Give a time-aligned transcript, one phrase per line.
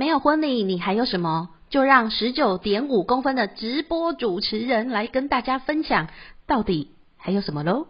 [0.00, 1.50] 没有婚礼，你还有什么？
[1.68, 6.08] 就让十九点五公分的直播主持人来跟大家分享，
[6.46, 7.86] 到底还有什么喽？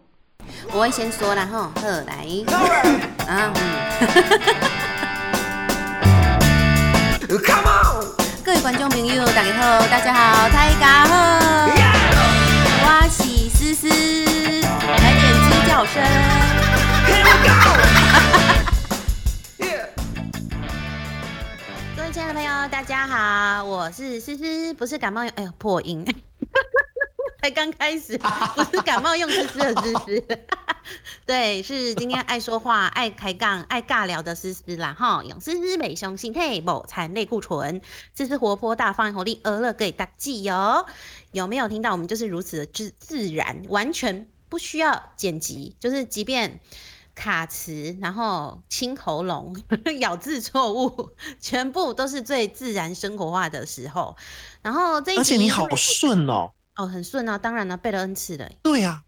[0.72, 2.26] 我会先说啦哈，好来。
[3.28, 3.52] 啊，
[8.44, 11.14] 各位观众朋友，大家好，大家好，大家好，
[12.86, 16.02] 我是思思，来点鸡叫声。
[17.06, 17.99] 各
[22.12, 26.04] 亲爱的朋友，大家好，我是思思，不是感冒用，哎呦破音，
[27.40, 30.24] 才刚开始，不是感冒用思思的思思，
[31.24, 37.80] 对，是今天爱说话、爱开杠、爱尬聊的思思啦哈，用思思美胸心态某残类固醇，
[38.12, 40.86] 思思活泼大方活力，俄乐给大记哟，
[41.30, 41.92] 有没有听到？
[41.92, 46.58] 我们就是如此的自自然，完全不需要剪辑，就是即便。
[47.20, 49.54] 卡词，然后清喉咙，
[50.00, 54.16] 咬字错误， 全部都是最自然生活化的时候。
[54.62, 59.02] 然后这一且你好顺哦，哦，很顺啊，当然了，背了 N 次的，对呀，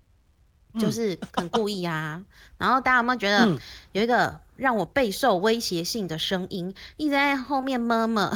[0.78, 2.22] 就是很故意啊。
[2.58, 3.58] 然后大家有没有觉得
[3.92, 8.30] 有一个让我备受威胁性的声音一直在后面么么？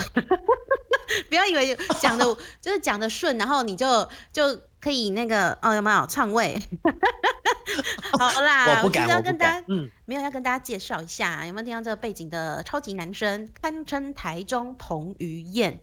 [1.29, 2.25] 不要以为讲的
[2.61, 6.07] 就是讲的顺，然后你就就可以那个哦，有没有？
[6.07, 6.57] 篡位？
[8.17, 15.81] 好啦，我不敢，要跟大家，嗯，没有要跟大家介绍一下，有没有听到这个背景的超级男生，堪称台中彭于晏，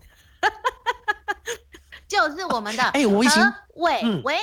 [2.08, 3.44] 就是我们的哎，我已经
[3.76, 4.38] 伟伟，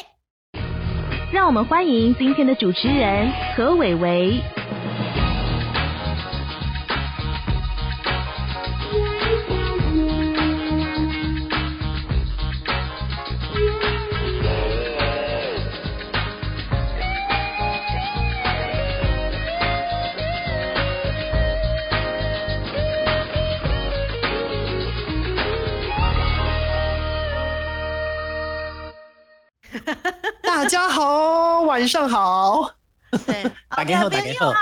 [1.33, 4.43] 让我们欢迎今天的主持人何伟伟。
[31.81, 32.75] 晚上好。
[33.27, 34.53] 对， 打给后，打给后。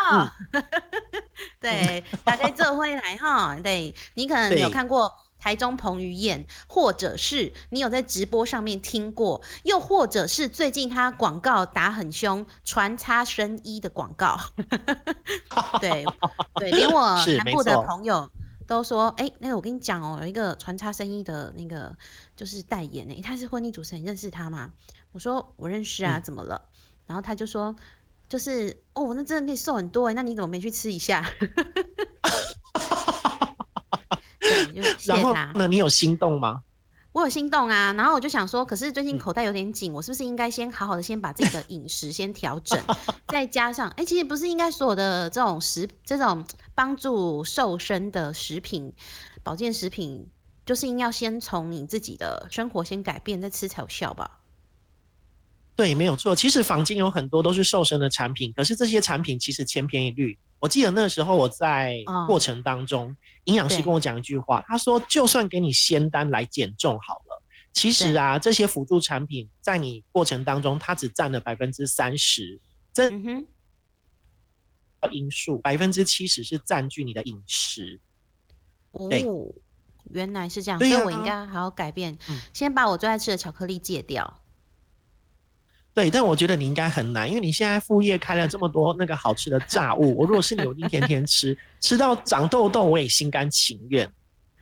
[1.60, 3.56] 对，打开这会来哈。
[3.56, 14.38] 对你可能有看过台中彭于晏，或者是你有在直播上面听过，又或者是最近他广告打很凶，穿插生衣的广告。
[15.80, 16.04] 对
[16.54, 18.30] 对，连我南部的朋友
[18.64, 21.92] 都说，哎，那个我跟你讲哦，有一个传插生衣的那个
[22.36, 24.70] 就是代言诶，他是婚礼主持人，你认识他吗？
[25.10, 26.62] 我说我认识啊，怎么了？
[27.08, 27.74] 然后他就说，
[28.28, 31.28] 就是哦，那真的可以瘦很多哎，那你怎么没去吃一下？
[35.06, 36.62] 然后那你有心动吗？
[37.12, 42.80] 我有心动啊，然后我就想说，可是最近口袋有点紧，我是不是应该先好好的先把自己的饮食先调整，
[43.26, 46.44] 再加上哎，其实不是应该所有的这种食这种
[46.74, 48.92] 帮助瘦身的食品
[49.42, 50.28] 保健食品，
[50.64, 54.37] 就是应该先从你自己的生活先改变，再吃才有效吧？
[55.78, 56.34] 对，没有错。
[56.34, 60.36] 其实坊间有很多都是瘦身的产品，可是这些产品其实千篇一律。
[60.58, 72.58] 我记得那时候我在过程当中，营养师跟我讲一句话，他说：“就算给你仙丹来减重好了，其实啊，这些辅助产品在你过程当中，它只占了百分之三十，
[72.92, 73.08] 这
[75.12, 78.00] 因素百分之七十是占据你的饮食。”
[78.90, 79.08] 哦，
[80.10, 82.18] 原来是这样，所以我应该好好改变，
[82.52, 84.37] 先把我最爱吃的巧克力戒掉。
[85.98, 94.08] 对，但我觉得你应该很难，因为你现在副业开了这么多那个好吃的炸物，我如果是你，我一定天天吃，吃到长痘痘我也心甘情愿。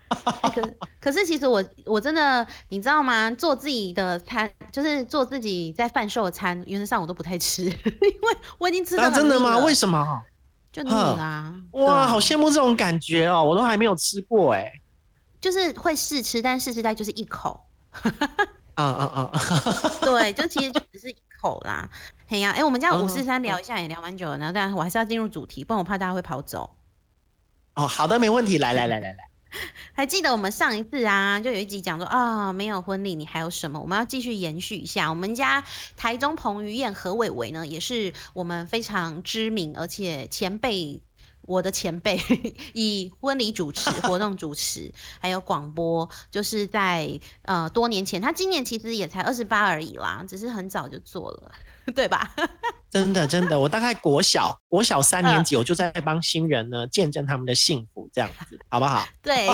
[0.08, 3.30] 可可是其实我我真的你知道吗？
[3.32, 9.58] 做自己的餐就是做自己在贩售的餐，原则上我都不太吃， 因为我已经吃到真的吗？
[9.58, 10.22] 为什么？
[10.72, 11.54] 就腻啦！
[11.72, 14.72] 哇，好羡慕这种感觉哦，我都还没有吃过哎。
[15.38, 17.60] 就是会试吃，但试吃大概就是一口。
[18.74, 19.32] 啊啊啊！
[20.02, 21.16] 对，就其实就只是。
[21.46, 21.88] 口啦，
[22.26, 26.76] 嘿呀，哎，我们家五四三聊一下也聊蛮久了，然后但我还是要进入主题，不然我怕大家会跑走。
[27.74, 29.30] 哦，好的，没问题，来来来来来，
[29.94, 33.78] 还记得我们上一次啊，就有一集讲说啊，没有婚礼，你还有什么？
[33.78, 35.08] 我们要继续延续一下。
[35.08, 35.62] 我们家
[35.96, 41.00] 台中彭于晏何伟伟呢，也是我们非常知名而且前辈。
[41.46, 42.20] 我的前辈
[42.74, 51.52] 以婚礼主持、活动主持， 还有广播，就是在呃多年前，他今年其实也才二十八而已啦，只是很早就做了，
[51.94, 52.34] 对吧？
[52.90, 59.06] 真的真的，我大概国小国小三年级，我就在帮新人呢见证他们的幸福，这样子好不好？
[59.22, 59.48] 对，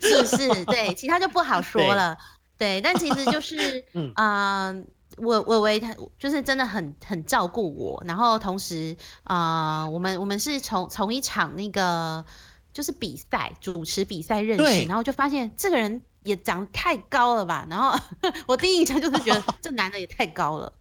[0.00, 0.64] 是不是？
[0.66, 2.16] 对，其他就不好说了。
[2.56, 4.86] 对，但其实就是嗯。
[5.16, 12.24] 我我为他就是真的很很照顾我，然后同时啊，我们我们是从从一场那个
[12.72, 17.98] 就是比赛主持比赛认识，然后就发现这个人也长得太高了吧，然后
[18.46, 20.72] 我第一印象就是觉得 这男的也太高了，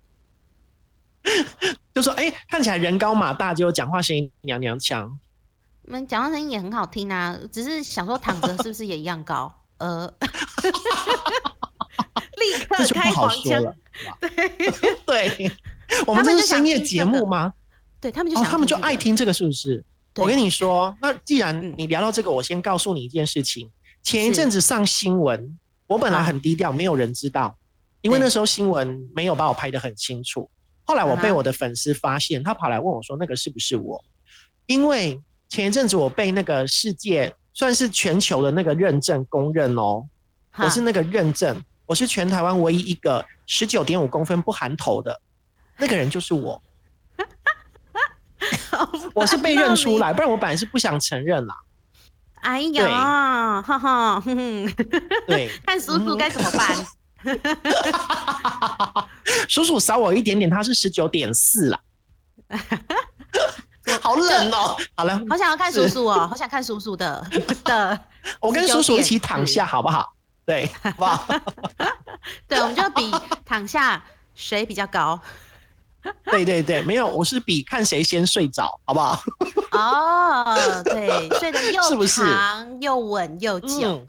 [1.93, 5.19] 就说哎，看起来人高马大，结果讲话声音娘娘腔。
[5.83, 9.51] 我们讲话声音也很好听啊，只是想说躺着是不是也一样高？
[9.79, 10.13] 呃，
[12.37, 13.75] 立刻开黄腔了。
[14.19, 14.29] 对
[15.05, 15.51] 对，
[16.07, 17.53] 我们这是深夜节目吗？
[18.01, 19.83] 对他们就想，他们就爱听这个，是不是？
[20.15, 23.69] 我跟你说，那既然你聊到这个，我先告诉你一件事情。
[24.01, 27.55] 前一阵子上新闻，我本来很低调，没有人知道，
[28.01, 30.49] 因为那时候新闻没有把我拍得很清楚。
[30.85, 34.03] 后来我被我的粉丝发现，他跑来问我说：“那个是不是我？”
[34.65, 40.07] 因为前一阵子我被那个世界算是全球的那个认证公认哦，
[40.57, 45.19] 我是那个认证，我是全台湾唯一一个十九点五公分不含头的
[45.77, 46.61] 那个人，就是我。
[49.15, 51.55] 我是被认出来，不然我本来是不想承认啦。
[52.41, 54.23] 哎呀，哈哈，
[55.25, 56.75] 对， 看叔叔该怎么办？
[59.49, 61.79] 叔叔少我一点点，他是十九点四啦。
[63.99, 64.77] 好冷哦！
[64.95, 67.27] 好了，好想要看叔叔哦，好想看叔叔的
[67.63, 67.99] 的。
[68.39, 70.13] 我跟叔叔一起躺下好不好？
[70.49, 71.27] 对，好不好？
[72.49, 73.11] 对，我们就比
[73.45, 74.03] 躺下
[74.33, 75.19] 谁比较高。
[76.23, 79.21] 对对对，没有，我是比看谁先睡着，好不好？
[79.71, 84.03] 哦，对，睡得又长又稳又久。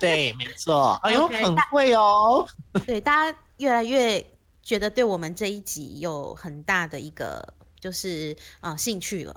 [0.00, 0.98] 对，没错。
[1.02, 2.48] 哎呦，很会哦。
[2.86, 4.24] 对，大家越来越
[4.62, 7.46] 觉得对我们这一集有很大的一个
[7.78, 9.36] 就是啊兴趣了。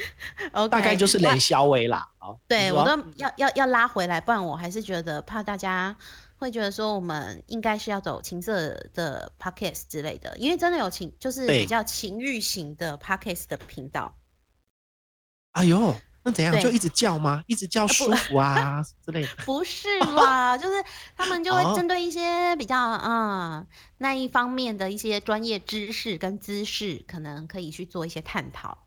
[0.70, 2.08] 大概就是冷消微啦。
[2.18, 5.96] 好，对我都要要要拉回来，不然我还是觉得怕大家。
[6.38, 14.14] 会觉得说我们应该是要走情色的 podcast 之类的，因为真的有情，就是比较情欲型的 podcast 的频道。
[15.52, 17.42] 哎呦，那怎样就一直叫吗？
[17.46, 19.28] 一直叫舒服啊之类的？
[19.46, 20.84] 不是啦，就是
[21.16, 23.64] 他们就会针对一些比较啊
[23.96, 28.85] 那一方面的一些专业知识跟姿势，可能可以去做一些探讨。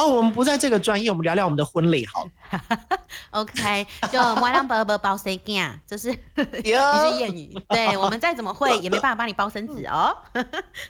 [0.00, 2.26] 哦，我们不在这个专业，我们聊聊我们的婚礼好。
[3.32, 7.54] OK，就我让伯伯包谁干， 这是一句 谚语。
[7.68, 10.16] 对我们再怎么会，也没办法帮你包生子哦。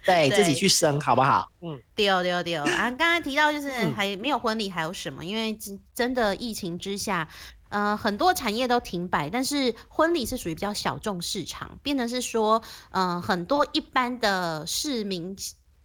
[0.07, 1.51] 对自己去生好不好？
[1.61, 2.89] 嗯，丢丢丢啊！
[2.93, 5.25] 刚刚提到就是还没有婚礼，还有什么？
[5.25, 7.29] 因为真真的疫情之下，
[7.71, 15.37] 呃，很多产业都停摆，但是婚礼是属于比较小众市场，变成是说，嗯，很多一般的市民。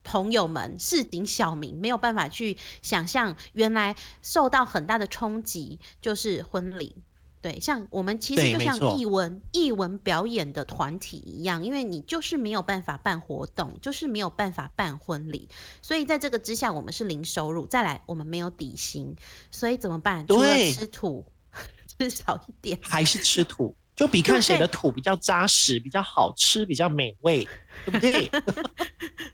[0.05, 6.95] 朋友们，市井小民没有办法去想象，原来受到很大的冲击就是婚礼。
[7.41, 15.47] 对，像我们其实就像艺文艺文表演的团体一样，因为你就是没有办法办活动，就是没有办法办婚礼，
[15.81, 17.67] 所以在这个之下，我们是零收入。
[17.67, 19.15] 再来，我们没有底薪，
[19.51, 20.25] 所以怎么办？
[20.25, 21.23] 除了吃土，
[21.99, 23.75] 吃少一点， 还是吃土。
[23.95, 27.47] 就比看谁的土比较扎实、比较好吃、比较美味，
[27.85, 28.11] 对不对？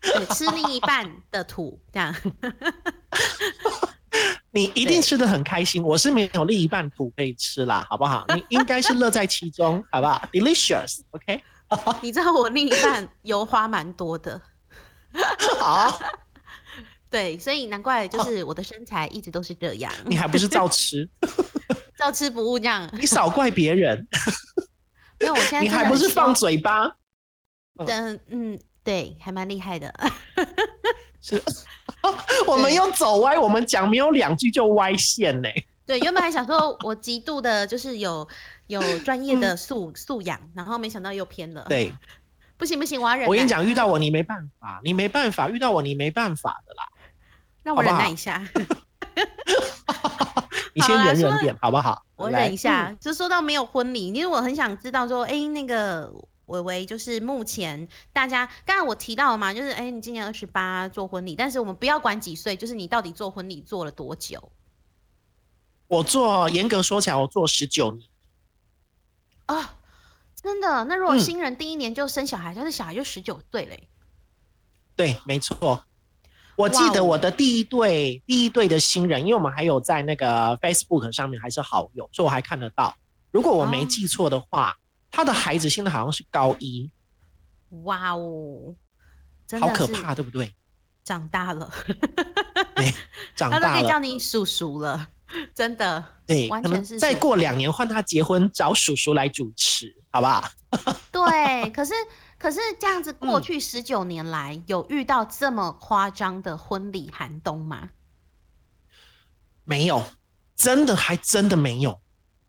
[0.02, 2.16] 对，吃另一半的土这样，
[4.52, 5.81] 你一定吃的很开心。
[5.81, 8.24] 我是没有另一半土可以吃啦，好不好？
[8.36, 11.44] 你应该是乐在其中，好不好？Delicious，OK？
[12.02, 14.40] 你知道我另一半油花蛮多的，
[15.60, 16.00] 好，
[17.10, 19.92] 对，所以难怪就是我的身材一直都是这样。
[20.06, 21.10] 你还不是照吃？
[22.01, 24.08] 照吃不误这样，你少怪别人。
[25.22, 26.88] 因为我现在你还不是放嘴巴？
[27.77, 29.93] 嗯嗯，对，还蛮厉害的。
[31.22, 31.39] 是，
[32.48, 35.48] 我们又走歪，我们讲没有两句就歪线呢。
[35.86, 38.27] 对，原本还想说我极度的就是有
[38.65, 41.63] 有专业的素素养，然后没想到又偏了。
[41.70, 41.93] 对，
[42.58, 43.27] 不行不行，我要忍。
[43.27, 46.88] 我跟你讲，遇到我你没办法，你没办法，遇到我你没办法的啦。
[47.62, 48.43] 让我忍耐一下。
[50.74, 52.06] 你先忍忍点，好不好？
[52.16, 52.92] 我忍一下。
[53.00, 56.12] 就说到没有婚礼，因为我很想知道说，哎，那个
[56.46, 64.51] 伟伟，就是目前大家刚才我提到了嘛，就是哎，你今年二十八做婚礼，但是我们不要管几岁，就是你到底做婚礼做了多久？
[65.88, 68.10] 我做严格说起来，我做十九年。
[69.48, 69.75] 啊，
[70.42, 70.86] 真的？
[70.86, 73.90] 那如果新人第一年就生小孩，但是小孩就十九岁嘞？
[74.96, 75.84] 对，没错。
[76.62, 82.96] 我记得我的第一对第一对的新人，因为我们还有在那个 Facebook 上面还是好友，所以我还看得到。
[83.32, 84.77] 如果我没记错的话，
[85.10, 86.91] 他的孩子现在好像是高一。
[87.84, 88.75] 哇哦，
[89.60, 90.53] 好可怕，对不对？
[91.03, 91.68] 长大了，
[92.75, 92.94] 对，
[93.36, 95.08] 长大了，他都可以叫你叔叔了，
[95.56, 96.03] 真的。
[96.27, 100.48] 对，完全是再过两年换他结婚，找叔叔来主持，好不好？
[101.12, 101.94] 对，可是。
[102.41, 107.91] 可是这样子，过去十九年来有遇到这么夸张的婚礼寒冬吗？
[109.63, 110.03] 没有，
[110.55, 112.01] 真的还真的没有。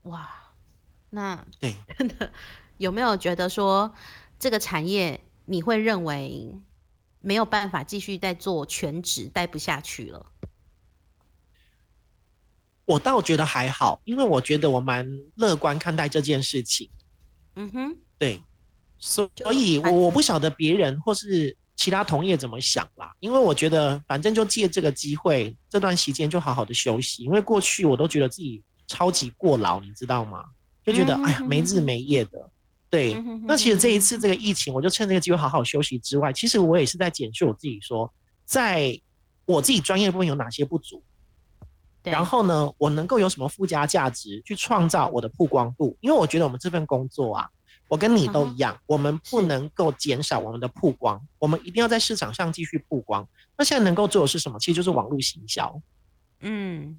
[0.04, 0.54] 哇，
[1.10, 2.32] 那对，真的
[2.78, 3.94] 有没有觉得说
[4.38, 6.58] 这个产业你会认为
[7.20, 10.24] 没有办法继续在做全职，待不下去了？
[12.86, 16.88] 我倒觉得还好，因为我觉得我蛮乐观看待这件事情。
[17.56, 18.42] 嗯哼，对，
[19.02, 23.12] 所所以，我我不晓得别人或是其他同业怎么想啦。
[23.18, 27.24] 因为我觉得，反正就借这个机会，这段时间就好好的休息。
[27.24, 30.44] 因为过去我都觉得自己超级过劳，你知道吗？
[30.84, 32.48] 就觉得哎呀没日没夜的。
[32.88, 38.08] 对，那其实这一次这个疫情，我就趁这个机会好好休息之外，其实我也是在检视我自己，说
[38.44, 38.96] 在
[39.44, 41.02] 我自己专业部分有哪些不足。
[42.04, 45.96] 然后呢，我能够有什么附加价值去创造我的曝光度？
[46.00, 47.48] 因为我觉得我们这份工作啊，
[47.92, 53.28] 我跟你都一样，我们不能够减少我们的曝光，我们一定要在市场上继续曝光。
[53.54, 54.58] 那现在能够做的是什么？
[54.58, 55.78] 其实就是网络行销。
[56.40, 56.98] 嗯，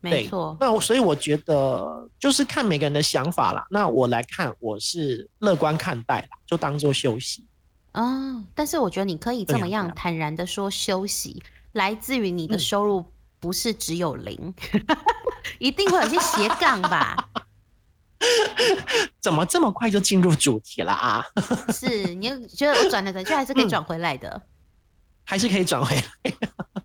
[0.00, 0.56] 没错。
[0.58, 3.64] 那所以我觉得就是看每个人的想法啦。
[3.70, 7.46] 那我来看，我是乐观看待啦，就当做休息。
[7.92, 13.04] 哦，但是我觉得你可以这么样坦然的说，休息来自于你的收入。
[13.38, 14.54] 不是只有零，
[15.60, 17.14] 一定会有些斜杠吧？
[19.20, 21.24] 怎么这么快就进入主题了啊？
[21.72, 24.42] 是你觉得我转了转去还是可以转回来的？
[25.24, 26.32] 还是可以转回来？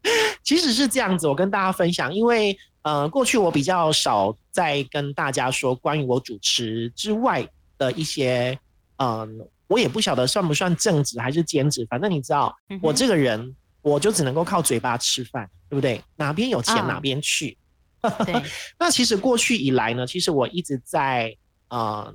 [0.44, 8.58] 其实是这样子，我跟大家分享，因为呃，过去我比较少在跟大家说关于我主持之外的一些，
[8.98, 13.56] 嗯，我也不晓得算不算正职还是兼职，反正你知道，我这个人。
[13.82, 16.04] 我就只能够靠嘴巴吃饭，对不对？
[16.18, 17.58] 哪边有钱哪边去。
[18.80, 21.36] 那其实过去以来呢，其实我一直在
[21.70, 22.14] 呃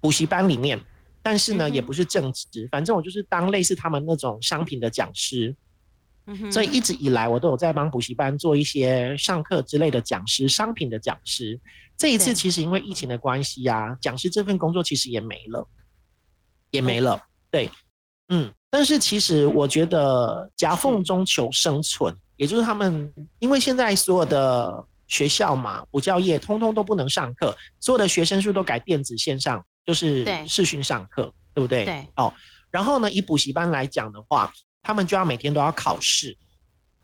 [0.00, 0.80] 补习班里面，
[1.22, 5.54] 但是呢也不是正职，反正我就是当类似他们那种商品的讲师。
[6.50, 11.60] 所以一直以来我都有在帮补习班做一些上课之类的讲师，商品的讲师。
[11.98, 15.68] 这一次其实因为疫情的关系啊，讲师这份工作其实也没了，
[16.70, 17.22] 也没了。
[17.50, 17.70] 对，
[18.28, 18.50] 嗯。
[18.70, 31.84] 但是其实我觉得夹缝中求生存，也就是他们，因为现在所有的学校嘛，补教业通通都不能上课，所有的学生数都改电子线上，就是视讯上课，对不对？
[31.84, 32.06] 对。
[32.16, 32.32] 哦，
[32.70, 36.36] 然后呢，以补习班来讲的话，他们就要每天都要考试，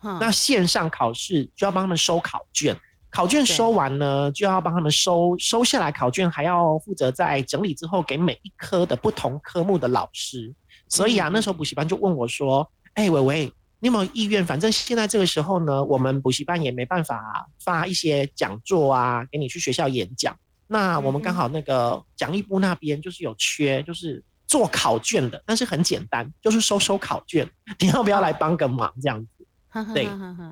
[0.02, 2.76] 那线上考试就要帮他们收考卷，
[3.10, 10.52] 考卷收完呢，就要帮他们收收下来考卷，还要负责在整理之后给每一科的不同科目的老师。
[10.88, 14.44] 所以啊，那时候补习班就问我说：“哎，伟伟，你有没有意愿？
[14.46, 20.36] 反正现在这个时候呢，我们补习班也没办法发一些讲座啊，给你去学校演讲。
[20.66, 27.50] 那我们刚好那个讲义部那边就是有缺，就是做考卷的，但是很简单，就是收收考卷。
[27.78, 28.92] 你要不要来帮个忙？
[29.02, 29.46] 这样子，
[29.92, 30.04] 对。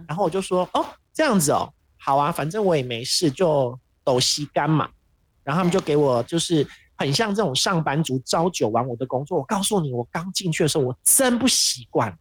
[0.08, 4.88] 然后我就说：哦，这样子哦，好啊，反正我也没事，就抖吸干嘛。
[5.44, 6.66] 然后他们就给我就是。
[7.00, 9.38] 很像这种上班族朝九晚五的工作。
[9.38, 12.12] 我告诉你，我刚进去的时候，我真不习惯。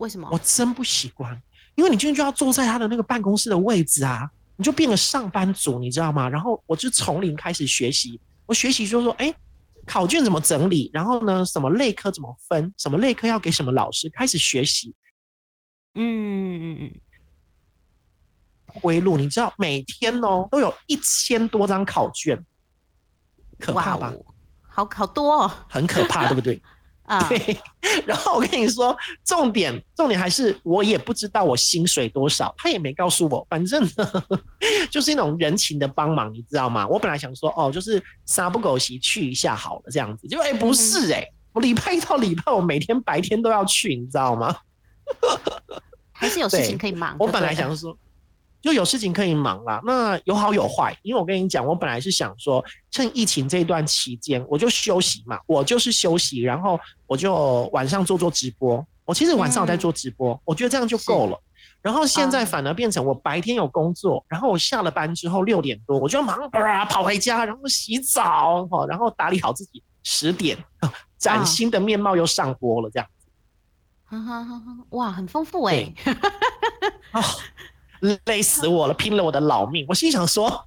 [0.00, 0.28] 为什么？
[0.32, 1.40] 我真不习惯，
[1.74, 6.28] 因为你进去就要坐在他的那个办公室的位置啊，你就变了上班族，你知道吗？
[6.28, 9.32] 然后我就从零开始学习，我学习就说，哎，
[9.86, 10.90] 考卷怎么整理？
[10.92, 12.72] 然后呢，什么类科怎么分？
[12.78, 14.08] 什么类科要给什么老师？
[14.10, 14.94] 开始学习。
[15.94, 16.02] 嗯
[16.62, 17.00] 嗯嗯。
[18.66, 22.42] 回路，你知道每天哦都有一千多张考卷。
[23.58, 24.14] 可怕吧？
[24.68, 26.62] 好好多，哦，很可怕，对不对？
[27.10, 27.58] 啊，对。
[28.06, 33.44] 然后我跟你说，重点重点还是我也不知道我薪水多少，他也没告诉我。
[33.50, 33.84] 反正
[34.90, 36.86] 就是一种人情的帮忙，你知道吗？
[36.86, 40.28] 我本来想说，哦，就是杀不狗席去一下好了，这样子。
[40.28, 44.56] 就哎，不是哎，我礼拜一到礼拜，我每天白天都要去，你知道吗？
[46.12, 47.16] 还是有事情可以忙。
[47.18, 47.96] 我本来想说。
[48.60, 50.96] 就有事情可以忙啦，那有好有坏。
[51.02, 58.84] 因为我跟你讲，我本来是想说，趁疫情这段期间，我就休息嘛，我就是休息，然后我就晚上做做直播。
[59.04, 61.42] 我其实晚上我在做直播，我觉得这样就够了。
[61.82, 66.38] 然后现在反而变成我白天有工作，然后我下了班之后六点多，我就忙
[66.88, 70.56] 跑回家，然后洗澡哈，然后打理好自己，十点
[71.16, 73.26] 崭新的面貌又上播了，这样子。
[74.04, 74.60] 哈哈哈！
[74.90, 75.92] 哇，很丰富哎。
[78.24, 79.84] 累死我了，拼了我的老命。
[79.88, 80.66] 我心想说，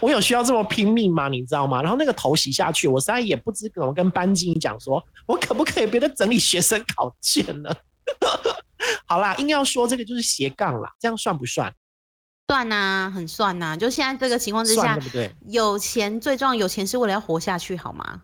[0.00, 1.28] 我有需要这么拼命吗？
[1.28, 1.82] 你知道吗？
[1.82, 7.70] 然后那个头洗下去，我实在也不知怎么跟班经理讲，说我可不可以别再整理学生考卷呢？
[9.06, 11.72] 好啦，硬要说这个就是斜杠啦，这样算不算？
[12.48, 13.76] 算呐，很算呐。
[13.76, 15.34] 就现在这个情况之下，对不对？
[15.48, 18.22] 有钱最重要，有钱是为了要活下去，好吗？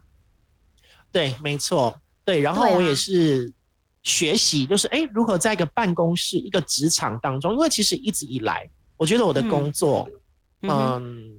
[1.11, 2.41] 对，没错，对。
[2.41, 3.53] 然后我也是。
[4.03, 7.53] 学习就是哎，如何在一个办公室、一个职场当中？
[7.53, 10.09] 因为其实一直以来，我觉得我的工作，
[10.63, 11.39] 嗯，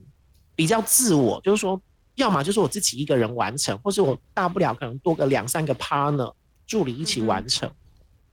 [0.56, 1.82] 比较自我，就是说，
[2.16, 6.32] 要么就是我自己一个人完成，或是我大不了可能多个两三个 partner
[6.68, 7.70] 助理一起完成。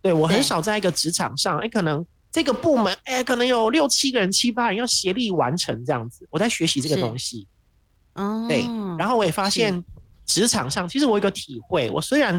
[0.02, 6.26] 对我很少在一个职场上，哎，可能这个部门，哎，可能有六七个人、七八人要协力完成这样子。
[6.30, 7.48] 我在学习这个东西，
[8.12, 8.62] 哦，对，
[8.98, 9.82] 然后我也发现
[10.26, 12.38] 职场上，其实我有个体会，我虽然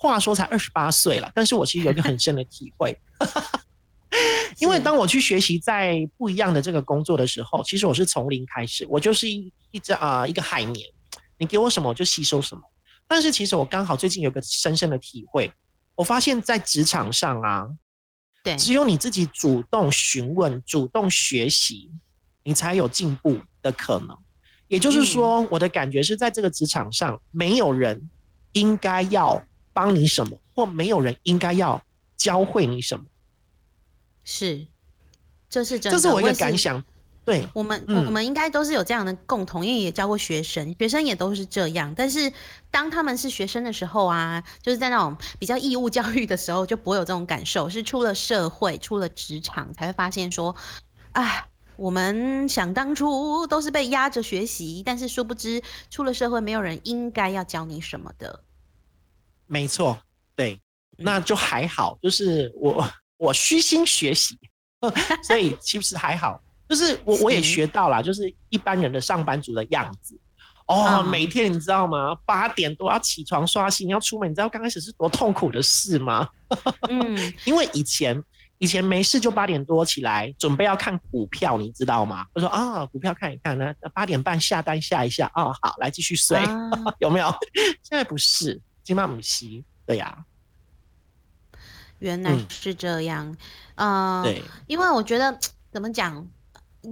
[0.00, 2.98] 话说才二十八岁了，但是我其实有一个很深的体会，
[4.58, 10.88] 因为当我去学习在不一样的这个工作的时候，其实我是从零开始，我就是一一只啊一个海绵，
[11.36, 12.62] 你给我什么我就吸收什么。
[13.06, 15.52] 但是其实我刚好最近有个深深的体会。
[15.96, 17.68] 我发现，在职场上啊，
[18.42, 21.90] 对，只有你自己主动询问、主动学习，
[22.42, 24.16] 你才有进步的可能。
[24.66, 28.08] 也就是说，我的感觉是在这个职场上，没有人
[28.52, 31.82] 应该要帮你什么，或没有人应该要
[32.16, 33.04] 教会你什么。
[34.24, 34.66] 是，
[35.48, 36.82] 这是真的，这是我一个感想。
[37.22, 41.94] 对我们，我们应该都是有这样的共同，因为也教过学生，学生也都是这样。
[41.94, 42.32] 但是
[42.70, 47.68] 当他们是学生的时候啊，就是在那种比较义务教育的时候，就不会有这种感受。
[47.68, 50.56] 是出了社会，出了职场，才会发现说，
[51.12, 51.46] 啊，
[51.76, 58.42] 我们想当初都是被压着学习，但是殊不知出了社会，没有人应该要教你什么的。
[59.50, 59.98] 没错，
[60.36, 60.60] 对，
[60.96, 62.88] 那就还好，就是我
[63.18, 64.38] 我虚心学习，
[65.26, 66.40] 所以其实还好。
[66.68, 70.16] 就是我我也学到了，就是一般人的上班族的样子
[70.68, 71.02] 哦。
[71.02, 72.14] 每天你知道吗？
[72.24, 76.28] 八点多要起床刷新，要出门，你知道刚开始是多痛苦的事吗？
[76.88, 78.22] 嗯， 因为以前
[78.58, 82.24] 以前没事就八点多起来准备要看股票，你知道吗？
[82.34, 86.40] 我说啊，股票看一看呢，八点半下单下一下哦，好来继续睡，
[87.00, 87.34] 有没有？
[87.82, 90.24] 现在不是金马母西，对呀，
[92.00, 93.36] 原来是这样
[93.76, 94.24] 啊。
[94.24, 95.38] 对，因为我觉得
[95.70, 96.28] 怎么讲？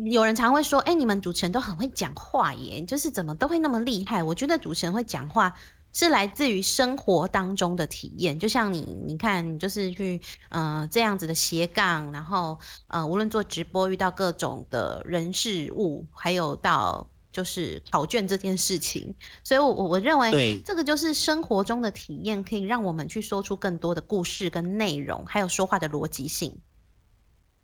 [0.05, 5.52] 有人常会说：“哎，你们主持人都很会讲话耶，就是怎么都会那么厉害。”我觉得主持人会讲话
[5.93, 12.56] 是来自于生活当中的体验，就像你，你看，你就是去呃这样子的斜杠，然后
[12.87, 19.14] 呃无论做直播遇到各种的人事物，还有到就是考卷这件事情，
[19.45, 26.56] 所以我我我认为这个就是生活中的体验，可以让我们去说出更多的故事跟内容，还有说话的逻辑性。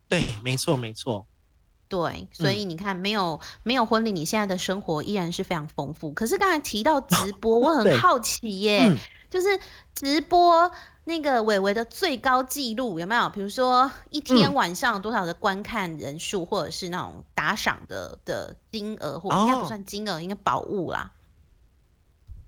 [0.07, 1.25] 对，没错，没错。
[1.87, 6.11] 对，所以你看，没有没有婚礼，你现在的生活依然是非常丰富。
[6.13, 8.91] 可是刚才提到直播，我很好奇耶，
[9.35, 9.59] 就是
[9.93, 10.71] 直播
[11.03, 13.29] 那个伟伟的最高纪录有没有？
[13.31, 21.11] 比如说一天晚上多少的观看人数，或者是那种打赏的的金额，或应该不算金额，应该宝物啦，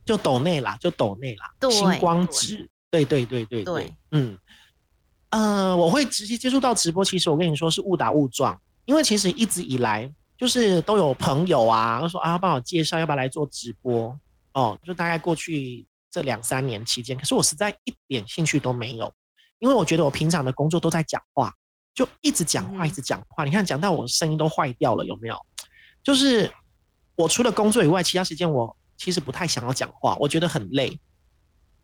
[0.06, 4.39] 就抖内啦，就抖内啦，星光纸，对对对对对，嗯，
[5.32, 8.58] 呃，我会直接接触到直播，其实我跟你说是误打误撞。
[8.86, 14.17] 因为其实一直以来就是都有朋友啊，说啊帮我介绍要不要来做直播。
[14.54, 15.86] 哦，就大概过去
[16.17, 19.13] 这两三年期间，可是我实在一点兴趣都没有，
[19.60, 21.53] 因为我觉得我平常的工作都在讲话，
[21.93, 25.38] 就一直讲话一直讲话，你看讲到我声音都坏掉了，有没有？
[26.01, 26.51] 就是
[27.13, 30.99] 我除了工作以外，其他时间我其实不太想要讲话，我觉得很累。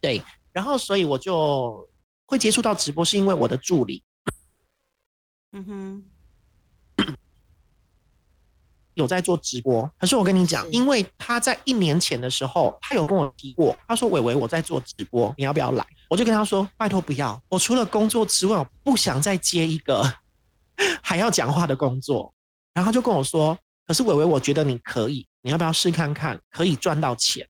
[0.02, 1.88] 对，然后所以我就
[2.26, 4.04] 会接触到直播，是因为我的助理，
[5.52, 6.06] 嗯哼。
[8.96, 20.04] 有在做直播，可是我跟你讲，因为他在一年前的时候，他有跟我提过，他说：“伟伟，我在做直播，你要不要来？”我就跟他说：“拜托不要，我除了工作之外，我不想再接一个
[21.02, 22.32] 还要讲话的工作。”
[22.74, 26.40] 然后就跟我说：“可是伟伟，我觉得你可以，你要不要试看看？
[26.52, 27.48] 可以赚到钱。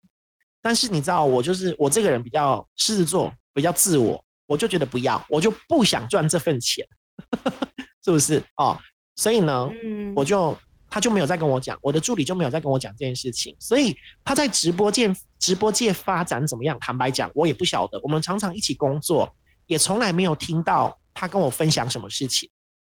[0.62, 6.88] 但是你知道，我就是我这个人比较狮子座，比较自我，我就觉得不要，我就不想赚这份钱，
[8.04, 8.42] 是不是？
[8.56, 8.78] 哦，
[9.16, 9.70] 所以呢，
[10.16, 10.58] 我就。”
[10.94, 16.78] 他就没有再跟我讲，我的助理就没有再跟我讲这件事情，所以他在直播界直播界发展怎么样？
[16.80, 18.00] 坦白讲，我也不晓得。
[18.04, 22.48] 我们常常一起工作，也从来没有听到他跟我分享什么事情。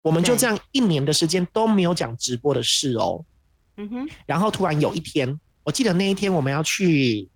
[0.04, 3.26] 我们就这样一年的时间都没有讲直播的事哦。
[3.78, 4.08] 嗯哼。
[4.28, 7.28] 然后突然有一天，我记得那一天我们要去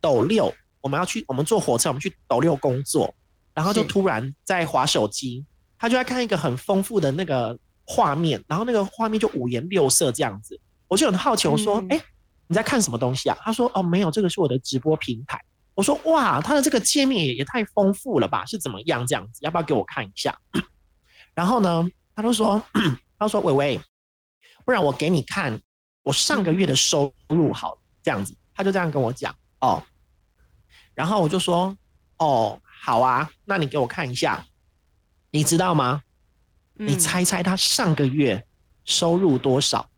[0.00, 3.12] 斗六，我们要去我们坐火车，我们去斗六工作，
[3.52, 5.44] 然后就突然在划手机，
[5.76, 7.58] 他就在看一个很丰富的那个。
[7.86, 12.02] 画面，然后那个画面就五颜六色这样子，我就很好奇，我说：“哎，
[12.48, 15.40] 你在看什么东西啊？”他说：“哦，没有，这个是我的直播平台。”
[15.74, 18.44] 我说：“哇，它的这个界面也也太丰富了吧？
[18.46, 19.40] 是怎么样这样子？
[19.42, 20.36] 要不要给我看一下？”
[21.34, 22.60] 然后呢，他就说
[23.18, 23.80] ：“他说，伟伟，
[24.64, 25.60] 不然我给你看
[26.02, 29.82] 我上个月的收入，好这样子。”他就这样跟我讲哦，
[30.94, 31.76] 然后我就说
[32.18, 34.46] ：“哦，好啊，那你给我看一下，
[35.30, 36.02] 你知道吗？”
[36.78, 38.46] 你猜猜他上个月
[38.84, 39.88] 收入多少？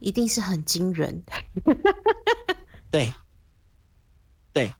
[0.00, 1.22] 一定是很惊人。
[2.90, 3.12] 对，
[4.52, 4.72] 对，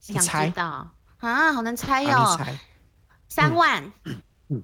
[0.00, 1.52] 想知道啊？
[1.52, 2.38] 好难猜哟。
[3.28, 3.92] 三万。
[4.04, 4.62] 嗯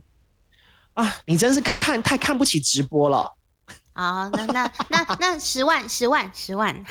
[0.94, 3.34] 啊，你真是看太看不起直播了。
[3.94, 6.84] 好，那那那那十万，十万，十万。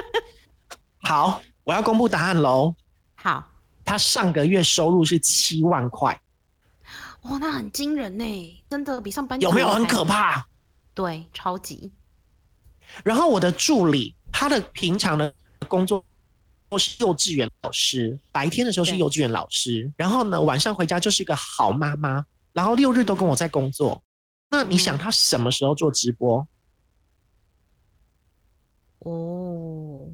[1.00, 2.74] 好，我要公布答案喽。
[3.14, 3.46] 好，
[3.84, 6.18] 他上个月收入是七万块。
[7.22, 10.46] 哇，那很惊人呢，真的比上班有没有很可怕？
[10.94, 11.92] 对，超级。
[13.04, 15.32] 然后我的助理，他的平常的
[15.66, 16.02] 工作
[16.68, 24.02] 都是幼稚园老师，白天的时候是幼稚园老师，然后呢晚上回家就是一个好妈妈，然后六日都跟我在工作。
[24.50, 26.46] 那你想他什么时候做直播？
[29.00, 30.08] 哦，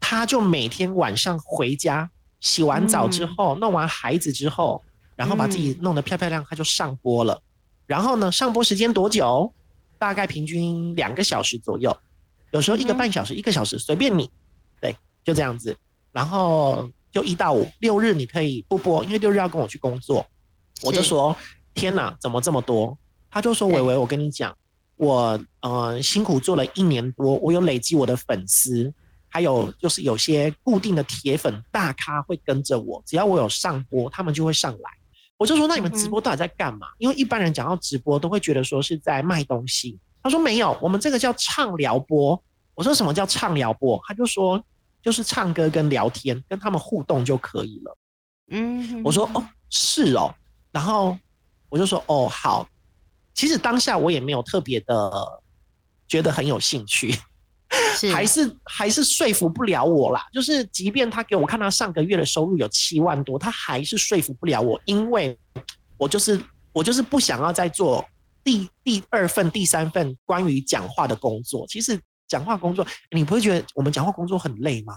[0.00, 4.84] 他就每天晚上回家洗完澡之后，弄完孩子之后，
[5.16, 7.42] 然后把自己弄得漂漂亮，他就上播了。
[7.86, 9.52] 然后呢，上播时间多久？
[9.98, 11.96] 大概平均两个小时左右，
[12.50, 14.30] 有时候一个半小时、一个小时，随便你。
[14.78, 15.74] 对，就这样子。
[16.12, 20.26] 然后就一到五六日你可以不播，因为六日要跟我去工作。
[20.82, 21.34] 我就说：
[21.72, 22.96] 天哪，怎么这么多？
[23.30, 24.54] 他就说：“伟伟，我跟你讲，
[24.96, 28.92] 我呃辛苦做了一年多，我有累积我的粉丝，
[29.28, 34.90] 还有就是有些固定的铁粉大咖会跟着我，只要我有上播，他们就会上来。
[35.36, 36.88] 我就说：那你们直播到底在干嘛？
[36.98, 39.98] 因为一般人讲到直播，都会觉得说是在卖东西。
[40.22, 42.42] 他说没有，我们这个叫畅聊播。
[42.74, 44.00] 我说什么叫畅聊播？
[44.06, 44.62] 他就说
[45.02, 47.98] 就是唱歌跟聊天，跟他们互动就可以了。
[48.48, 50.34] 嗯，我说哦是哦，
[50.72, 51.16] 然后
[51.68, 52.68] 我就说哦好。”
[53.34, 55.42] 其实当下我也没有特别的
[56.08, 57.14] 觉得很有兴趣，
[58.12, 60.24] 还是还是说服不了我啦。
[60.32, 65.38] 就是即便他给我看他上个月的收入有七万多，他还是说服不了我，因为
[65.96, 66.40] 我就是
[66.72, 68.04] 我就是不想要再做
[68.44, 71.66] 第第二份、第三份关于讲话的工作。
[71.66, 74.94] 其实讲话工作，你不会觉得我们讲话工作很累吗？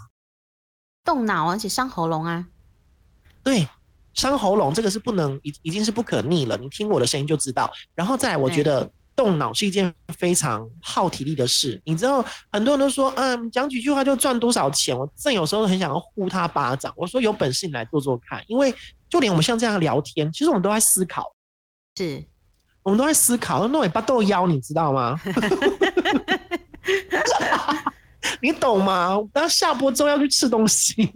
[1.03, 2.47] 动脑，而且伤喉咙啊。
[3.43, 3.67] 对。
[4.15, 7.71] 伤喉咙这个是不能已已经是不可逆了，你听我的声音就知道。
[7.95, 11.81] 然后再来，我觉得动脑是一件非常耗体力的事。
[11.83, 14.97] 你知道，很多人都说，嗯，讲几句话就赚多少钱。
[14.97, 16.93] 我正有时候很想要呼他巴掌。
[16.95, 18.73] 我说有本事你来做做看，因为
[19.09, 21.35] 就连我们像这样聊天，其实我们都在思考，
[21.97, 22.23] 是
[22.81, 23.67] 我们都在思考。
[23.67, 25.19] 那尾巴豆腰，你知道吗？
[28.41, 29.17] 你懂吗？
[29.33, 31.11] 等下播之后要去吃东西，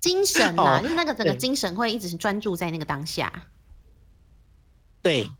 [0.00, 3.30] 精神啊，就是那个整个精神会一直是专注在那个当下。
[5.02, 5.30] 对。